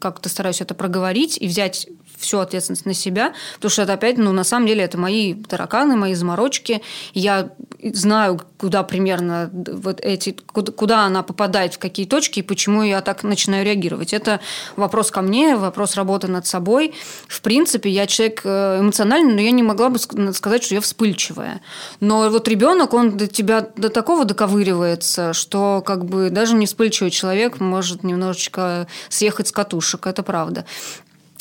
[0.00, 1.88] как-то стараюсь это проговорить и взять
[2.24, 5.96] всю ответственность на себя, потому что это опять, ну, на самом деле, это мои тараканы,
[5.96, 6.82] мои заморочки.
[7.12, 7.50] Я
[7.92, 13.22] знаю, куда примерно вот эти, куда, она попадает, в какие точки, и почему я так
[13.22, 14.12] начинаю реагировать.
[14.12, 14.40] Это
[14.76, 16.94] вопрос ко мне, вопрос работы над собой.
[17.28, 21.60] В принципе, я человек э, эмоциональный, но я не могла бы сказать, что я вспыльчивая.
[22.00, 27.10] Но вот ребенок, он до тебя до такого доковыривается, что как бы даже не вспыльчивый
[27.10, 30.64] человек может немножечко съехать с катушек, это правда.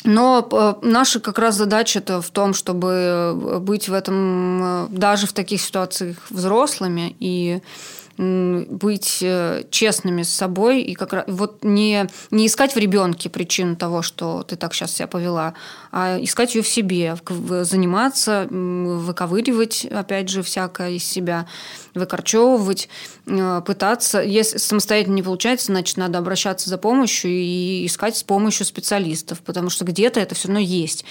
[0.04, 4.88] Но э, наша как раз задача это в том, чтобы э, быть в этом э,
[4.90, 7.62] даже в таких ситуациях взрослыми и
[8.18, 13.76] быть э, честными с собой и как раз вот не, не искать в ребенке причину
[13.76, 15.56] того, что ты так сейчас себя повела,
[15.92, 17.16] а искать ее в себе,
[17.62, 21.48] заниматься, выковыривать, опять же, всякое из себя,
[21.96, 22.88] выкорчевывать,
[23.26, 24.22] э, пытаться.
[24.22, 29.72] Если самостоятельно не получается, значит, надо обращаться за помощью и искать с помощью специалистов, потому
[29.72, 31.04] что где-то это все равно есть.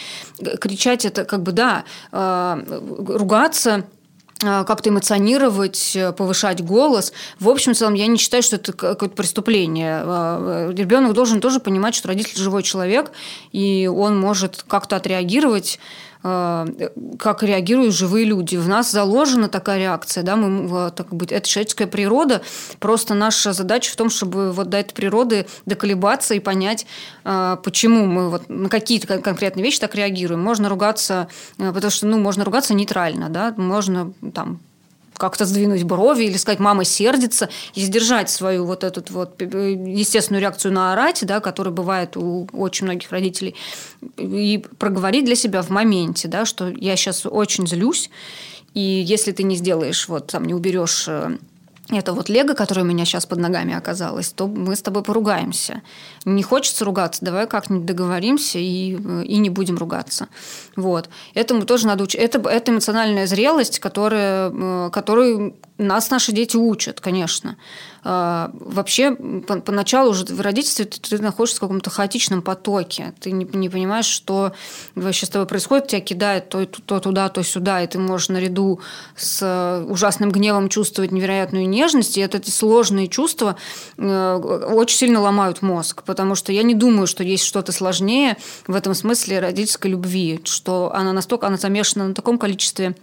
[0.60, 3.86] Кричать это как бы, да, э, ругаться–
[4.42, 7.12] как-то эмоционировать, э, повышать голос.
[7.38, 10.02] В общем целом, я не считаю, что это какое-то преступление.
[10.04, 13.12] Э, ребенок должен тоже понимать, что родитель живой человек,
[13.52, 18.56] и он может как-то отреагировать Э, как реагируют живые люди.
[18.56, 22.42] В нас заложена такая реакция, да, мы, так быть, это человеческая природа.
[22.78, 26.86] Просто наша задача в том, чтобы вот до этой природы доколебаться и понять,
[27.24, 30.42] э, почему мы вот на какие-то конкретные вещи так реагируем.
[30.42, 34.60] Можно ругаться, э, потому что, ну, можно ругаться нейтрально, да, можно там
[35.22, 40.72] как-то сдвинуть брови или сказать «мама сердится» и сдержать свою вот эту вот естественную реакцию
[40.72, 43.54] на орать, да, которая бывает у очень многих родителей,
[44.16, 48.10] и проговорить для себя в моменте, да, что я сейчас очень злюсь,
[48.74, 51.36] и если ты не сделаешь, вот там не уберешь э,
[51.98, 55.82] это вот лего, которое у меня сейчас под ногами оказалось, то мы с тобой поругаемся.
[56.24, 60.28] Не хочется ругаться, давай как-нибудь договоримся и, и не будем ругаться.
[60.76, 61.08] Вот.
[61.34, 62.20] Этому тоже надо учить.
[62.20, 67.56] Это, это эмоциональная зрелость, которая, э, которую нас наши дети учат, конечно.
[68.04, 73.14] А, вообще, поначалу уже в родительстве ты, ты находишься в каком-то хаотичном потоке.
[73.20, 74.52] Ты не, не понимаешь, что
[74.96, 78.80] вообще с тобой происходит, тебя кидает то, то туда, то сюда, и ты можешь наряду
[79.16, 82.18] с ужасным гневом чувствовать невероятную нежность.
[82.18, 83.56] И это, эти сложные чувства
[83.96, 84.34] э,
[84.74, 88.36] очень сильно ломают мозг, потому что я не думаю, что есть что-то сложнее
[88.66, 92.96] в этом смысле родительской любви, что она настолько, она замешана на таком количестве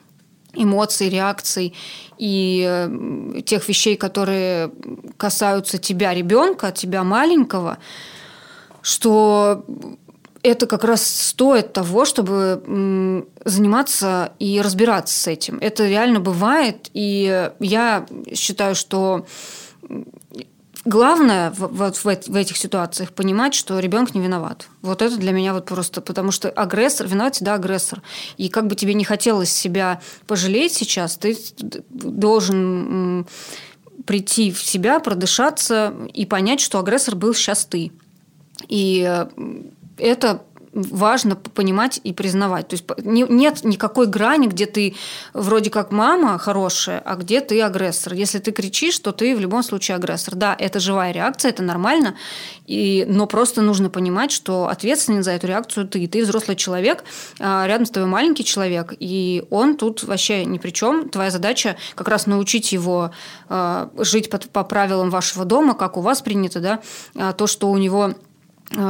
[0.61, 1.73] эмоций, реакций
[2.17, 4.71] и э, тех вещей, которые
[5.17, 7.77] касаются тебя, ребенка, тебя маленького,
[8.81, 9.65] что
[10.43, 15.57] это как раз стоит того, чтобы заниматься и разбираться с этим.
[15.59, 19.25] Это реально бывает, и я считаю, что
[20.85, 24.69] Главное вот в, этих ситуациях понимать, что ребенок не виноват.
[24.81, 28.01] Вот это для меня вот просто, потому что агрессор, виноват всегда агрессор.
[28.37, 31.37] И как бы тебе не хотелось себя пожалеть сейчас, ты
[31.89, 33.27] должен
[34.05, 37.91] прийти в себя, продышаться и понять, что агрессор был сейчас ты.
[38.69, 39.27] И э,
[39.97, 40.41] это
[40.73, 42.67] важно понимать и признавать.
[42.67, 44.95] То есть нет никакой грани, где ты
[45.33, 48.13] вроде как мама хорошая, а где ты агрессор.
[48.13, 50.35] Если ты кричишь, то ты в любом случае агрессор.
[50.35, 52.15] Да, это живая реакция, это нормально,
[52.65, 56.07] и, но просто нужно понимать, что ответственен за эту реакцию ты.
[56.07, 57.03] Ты взрослый человек,
[57.39, 61.09] а рядом с тобой маленький человек, и он тут вообще ни при чем.
[61.09, 63.11] Твоя задача как раз научить его
[63.47, 66.79] а, жить по, по правилам вашего дома, как у вас принято, да,
[67.15, 68.13] а то, что у него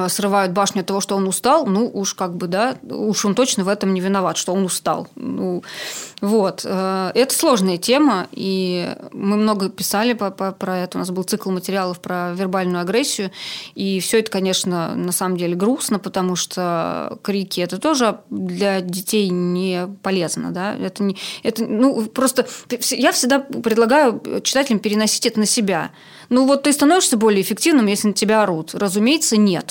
[0.09, 3.63] срывают башню от того, что он устал, ну уж как бы, да, уж он точно
[3.63, 5.07] в этом не виноват, что он устал.
[5.15, 5.63] Ну,
[6.19, 6.61] вот.
[6.65, 10.97] Э, это сложная тема, и мы много писали по, по, про это.
[10.97, 13.31] У нас был цикл материалов про вербальную агрессию,
[13.73, 19.29] и все это, конечно, на самом деле грустно, потому что крики– это тоже для детей
[19.29, 22.47] не полезно, да, это не, это, ну, просто
[22.91, 25.91] я всегда предлагаю читателям переносить это на себя–
[26.29, 28.75] ну вот ты становишься более эффективным, если на тебя орут?
[28.75, 29.68] Разумеется, нет.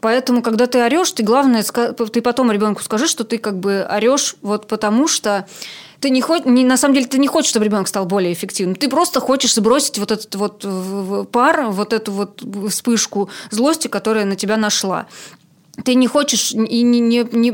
[0.00, 4.36] Поэтому, когда ты орешь, ты главное, ты потом ребенку скажи, что ты как бы орешь
[4.42, 5.46] вот потому что
[6.00, 8.76] ты не хочешь, не, на самом деле ты не хочешь, чтобы ребенок стал более эффективным.
[8.76, 14.36] Ты просто хочешь сбросить вот этот вот пар, вот эту вот вспышку злости, которая на
[14.36, 15.08] тебя нашла.
[15.84, 17.50] Ты не хочешь и не, не, не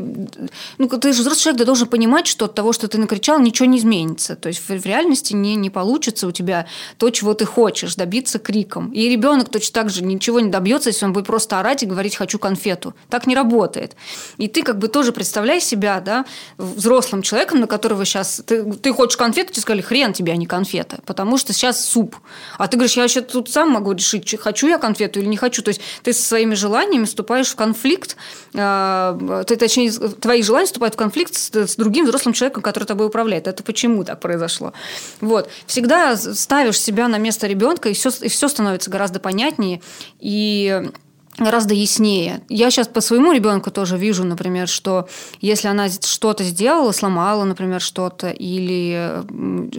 [0.78, 3.66] ну ты же взрослый человек, ты должен понимать, что от того, что ты накричал, ничего
[3.66, 4.36] не изменится.
[4.36, 6.66] То есть в, в реальности не, не получится у тебя
[6.96, 8.90] то, чего ты хочешь, добиться криком.
[8.92, 12.16] И ребенок точно так же ничего не добьется, если он будет просто орать и говорить
[12.16, 12.94] «хочу конфету».
[13.10, 13.96] Так не работает.
[14.38, 16.24] И ты как бы тоже представляй себя да,
[16.56, 18.42] взрослым человеком, на которого сейчас...
[18.46, 22.16] Ты, ты хочешь конфету, тебе сказали «хрен тебе, а не конфета», потому что сейчас суп.
[22.58, 25.62] А ты говоришь «я вообще тут сам могу решить, хочу я конфету или не хочу».
[25.62, 28.13] То есть ты со своими желаниями вступаешь в конфликт,
[28.54, 33.46] а, ты, точнее, твои желания вступают в конфликт с другим взрослым человеком, который тобой управляет.
[33.46, 34.72] Это почему так произошло?
[35.20, 35.48] Вот.
[35.66, 39.82] Всегда ставишь себя на место ребенка, и все, и все становится гораздо понятнее
[40.20, 40.90] и
[41.38, 42.42] гораздо яснее.
[42.48, 45.08] Я сейчас по своему ребенку тоже вижу, например, что
[45.40, 49.22] если она что-то сделала, сломала, например, что-то или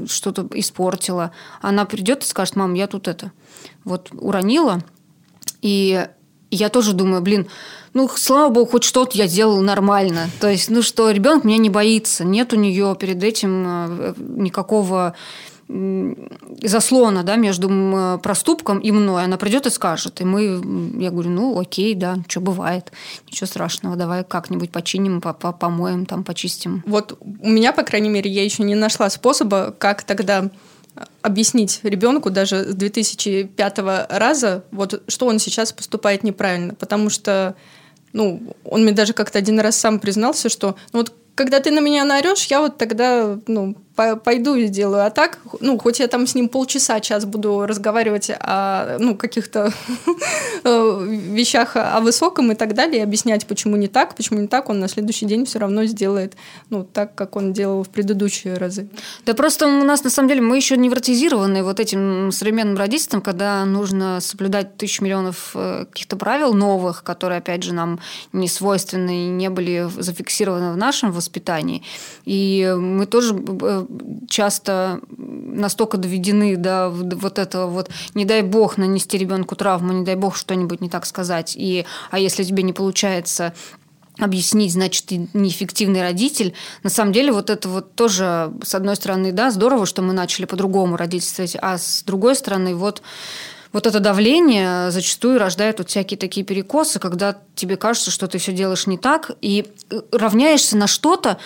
[0.08, 1.32] что-то испортила,
[1.62, 3.32] она придет и скажет, мам, я тут это
[3.84, 4.84] вот уронила,
[5.62, 6.08] и
[6.52, 7.48] я тоже думаю, блин,
[7.96, 10.30] ну, слава богу, хоть что-то я делала нормально.
[10.42, 12.26] То есть, ну что, ребенок меня не боится.
[12.26, 15.16] Нет у нее перед этим э, никакого
[16.62, 19.24] заслона да, между проступком и мной.
[19.24, 20.22] Она придет и скажет.
[20.22, 20.62] И мы,
[21.02, 22.92] я говорю, ну окей, да, что бывает.
[23.28, 26.84] Ничего страшного, давай как-нибудь починим, помоем, там, почистим.
[26.86, 30.50] Вот у меня, по крайней мере, я еще не нашла способа, как тогда
[31.22, 33.80] объяснить ребенку даже с 2005
[34.10, 36.76] раза, вот что он сейчас поступает неправильно.
[36.76, 37.56] Потому что
[38.16, 41.82] ну, он мне даже как-то один раз сам признался, что ну вот когда ты на
[41.82, 45.06] меня наорешь, я вот тогда, ну, пойду и сделаю.
[45.06, 49.72] А так, ну, хоть я там с ним полчаса, час буду разговаривать о ну, каких-то
[50.64, 54.70] э, вещах о высоком и так далее, и объяснять, почему не так, почему не так,
[54.70, 56.36] он на следующий день все равно сделает,
[56.70, 58.90] ну, так, как он делал в предыдущие разы.
[59.26, 63.64] Да просто у нас, на самом деле, мы еще невротизированы вот этим современным родительством, когда
[63.66, 68.00] нужно соблюдать тысячу миллионов э, каких-то правил новых, которые, опять же, нам
[68.34, 71.84] не свойственны и не были зафиксированы в нашем воспитании.
[72.26, 73.85] И мы тоже э,
[74.30, 80.16] часто настолько доведены до вот этого вот, не дай бог нанести ребенку травму, не дай
[80.16, 81.56] бог что-нибудь не так сказать.
[81.58, 83.54] И, а если тебе не получается
[84.18, 86.54] объяснить, значит, ты неэффективный родитель.
[86.84, 90.46] На самом деле, вот это вот тоже, с одной стороны, да, здорово, что мы начали
[90.46, 93.02] по-другому родительствовать, а с другой стороны, вот
[93.74, 98.54] вот это давление зачастую рождает вот всякие такие перекосы, когда тебе кажется, что ты все
[98.54, 99.66] делаешь не так, и
[100.14, 101.40] равняешься на что-то,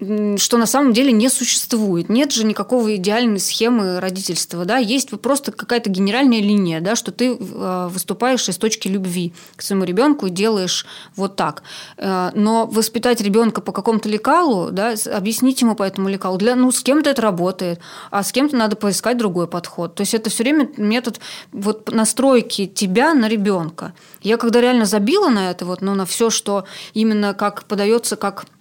[0.00, 2.08] что на самом деле не существует.
[2.08, 4.64] Нет же никакого идеальной схемы родительства.
[4.64, 4.78] Да?
[4.78, 9.84] Есть просто какая-то генеральная линия, да, что ты э, выступаешь из точки любви к своему
[9.84, 10.86] ребенку и делаешь
[11.16, 11.62] вот так.
[11.98, 16.72] Э, но воспитать ребенка по какому-то лекалу, да, объяснить ему по этому лекалу, для, ну,
[16.72, 17.80] с кем-то это работает,
[18.10, 19.94] а с кем-то надо поискать другой подход.
[19.94, 21.20] То есть это все время метод
[21.52, 23.92] вот настройки тебя на ребенка.
[24.22, 28.46] Я когда реально забила на это, вот, ну, на все, что именно как подается как
[28.46, 28.59] а,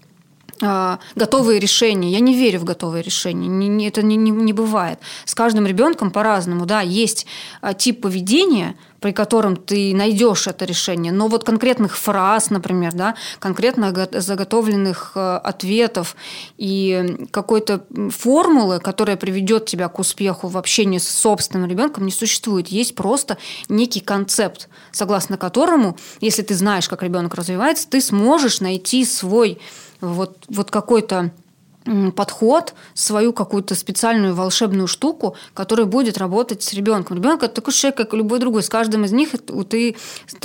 [0.62, 2.12] готовые решения.
[2.12, 3.88] Я не верю в готовые решения.
[3.88, 4.99] Это не, не, не бывает.
[5.26, 6.66] С каждым ребенком по-разному.
[6.66, 7.26] Да, есть
[7.62, 13.16] а, тип поведения, при котором ты найдешь это решение, но вот конкретных фраз, например, да,
[13.39, 16.16] конкретно заготовленных а, ответов
[16.57, 22.68] и какой-то формулы, которая приведет тебя к успеху в общении с собственным ребенком, не существует.
[22.68, 23.38] Есть просто
[23.70, 29.60] некий концепт, согласно которому, если ты знаешь, как ребенок развивается, ты сможешь найти свой
[30.02, 31.32] вот, вот какой-то
[32.16, 37.18] подход, свою какую-то специальную волшебную штуку, которая будет работать с ребенком.
[37.18, 38.64] Ребенок это такой человек, как и любой другой.
[38.64, 39.30] С каждым из них
[39.70, 39.95] ты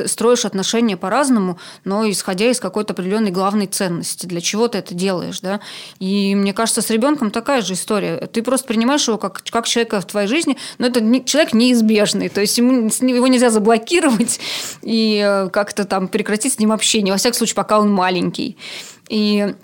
[0.06, 4.26] строишь отношения по-разному, но исходя из какой-то определенной главной ценности.
[4.26, 5.60] Для чего ты это делаешь, да?
[5.98, 8.26] И мне кажется, с ребенком такая же история.
[8.32, 12.28] Ты просто принимаешь его как, как человека в твоей жизни, но это не, человек неизбежный.
[12.28, 14.40] То есть ему, его нельзя заблокировать
[14.82, 17.12] и э, как-то там прекратить с ним общение.
[17.12, 18.56] Во всяком случае, пока он маленький.
[19.08, 19.54] И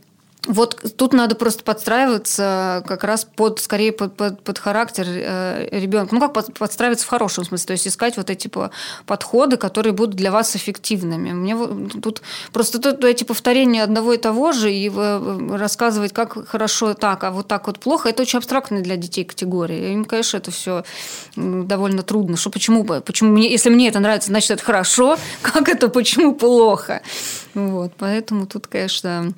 [0.47, 6.15] вот тут надо просто подстраиваться как раз под, скорее, под, под, под характер э, ребенка.
[6.15, 7.67] Ну, как под, подстраиваться в хорошем смысле.
[7.67, 8.71] То есть искать вот эти типа,
[9.07, 11.33] подходы, которые будут для вас эффективными.
[11.33, 11.57] Мне
[12.01, 12.23] тут
[12.53, 17.31] просто тут эти повторения одного и того же и э, рассказывать, как хорошо так, а
[17.31, 19.93] вот так вот плохо, это очень абстрактная для детей категория.
[19.93, 20.85] Им, конечно, это все
[21.37, 22.37] довольно трудно.
[22.37, 25.19] Что, почему, почему мне, если мне это нравится, значит, это хорошо.
[25.43, 27.03] Как это, почему плохо?
[27.55, 29.35] Вот, поэтому тут, конечно,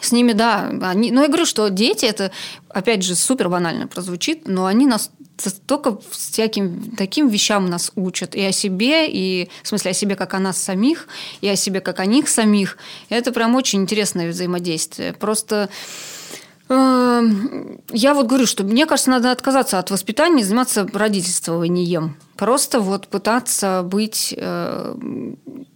[0.00, 2.30] с ними, да, они, но я говорю, что дети, это,
[2.68, 5.10] опять же, супер банально прозвучит, но они нас
[5.66, 8.34] только всяким таким вещам нас учат.
[8.34, 11.08] И о себе, и в смысле о себе как о нас самих,
[11.40, 12.76] и о себе как о них самих.
[13.08, 15.12] Это прям очень интересное взаимодействие.
[15.14, 15.70] Просто
[16.72, 22.16] я вот говорю, что мне кажется, надо отказаться от воспитания и заниматься родительствованием.
[22.36, 24.94] Просто вот пытаться быть э,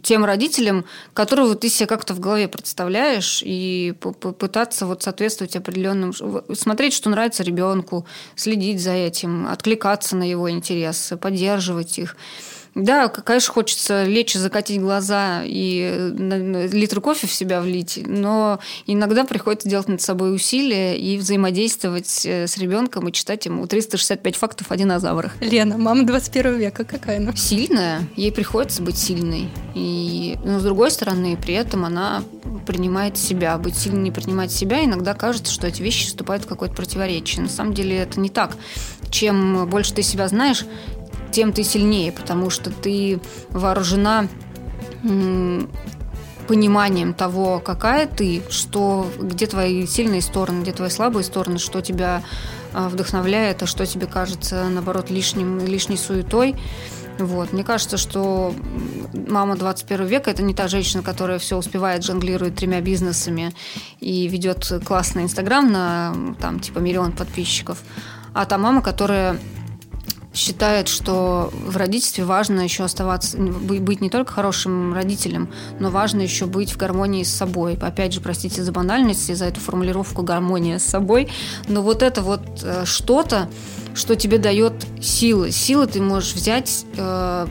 [0.03, 6.12] тем родителям, которого ты себе как-то в голове представляешь, и пытаться вот соответствовать определенным...
[6.55, 12.16] Смотреть, что нравится ребенку, следить за этим, откликаться на его интересы, поддерживать их.
[12.75, 16.12] Да, конечно, хочется лечь закатить глаза и
[16.72, 22.47] литр кофе в себя влить, но иногда приходится делать над собой усилия и взаимодействовать э,
[22.47, 25.33] с ребенком и читать ему 365 фактов о динозаврах.
[25.41, 27.35] Лена, мама 21 века, какая она?
[27.37, 29.49] Сильная, ей приходится быть сильной.
[29.75, 32.22] И, но с другой стороны, при этом она
[32.66, 33.57] принимает себя.
[33.59, 37.43] Быть сильной не принимать себя, иногда кажется, что эти вещи вступают в какое-то противоречие.
[37.43, 38.57] На самом деле это не так.
[39.11, 40.64] Чем больше ты себя знаешь,
[41.35, 43.18] тем ты сильнее, потому что ты
[43.51, 44.28] вооружена
[46.47, 52.22] пониманием того, какая ты, что, где твои сильные стороны, где твои слабые стороны, что тебя
[52.72, 56.55] а, вдохновляет, а что тебе кажется, наоборот, лишним, лишней суетой.
[57.18, 57.53] Вот.
[57.53, 58.55] Мне кажется, что
[59.28, 63.53] мама 21 века– это не та женщина, которая все успевает, жонглирует тремя бизнесами
[64.01, 67.78] и ведет классный Инстаграм на там, типа миллион подписчиков,
[68.35, 69.39] а та мама, которая
[70.35, 76.47] считает, что в родительстве важно еще оставаться, быть не только хорошим родителем, но важно еще
[76.47, 77.78] быть в гармонии с собой.
[77.80, 81.30] Опять же, простите за банальность и за эту формулировку гармония с собой,
[81.68, 83.49] но вот это вот э, что-то,
[83.95, 85.53] что тебе дает силы.
[85.53, 87.47] Силы ты можешь взять э,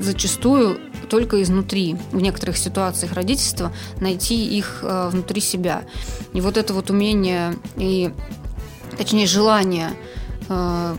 [0.00, 0.78] зачастую
[1.10, 1.96] только изнутри.
[2.10, 3.70] В некоторых ситуациях родительства
[4.00, 5.82] найти их э, внутри себя.
[6.32, 8.10] И вот это вот умение и,
[8.96, 9.90] точнее, желание–
[10.48, 10.96] э,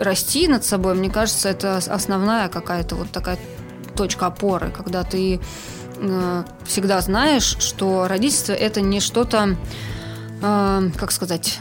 [0.00, 3.38] расти над собой, мне кажется, это основная какая-то вот такая
[3.96, 5.40] точка опоры, когда ты
[5.96, 9.56] э, всегда знаешь, что родительство это не что-то
[10.42, 11.58] э, как сказать,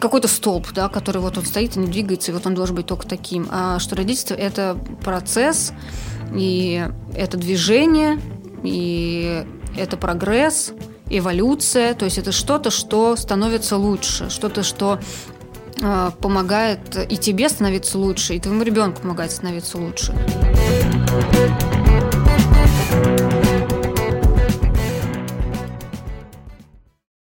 [0.00, 2.86] какой-то столб, да, который вот он стоит и не двигается, и вот он должен быть
[2.86, 3.48] только таким.
[3.50, 5.72] А что родительство– это процесс,
[6.34, 8.20] и это движение,
[8.62, 9.44] и
[9.76, 10.72] это прогресс,
[11.08, 14.98] эволюция, то есть это что-то, что становится лучше, что-то, что
[16.20, 20.14] помогает и тебе становиться лучше, и твоему ребенку помогает становиться лучше.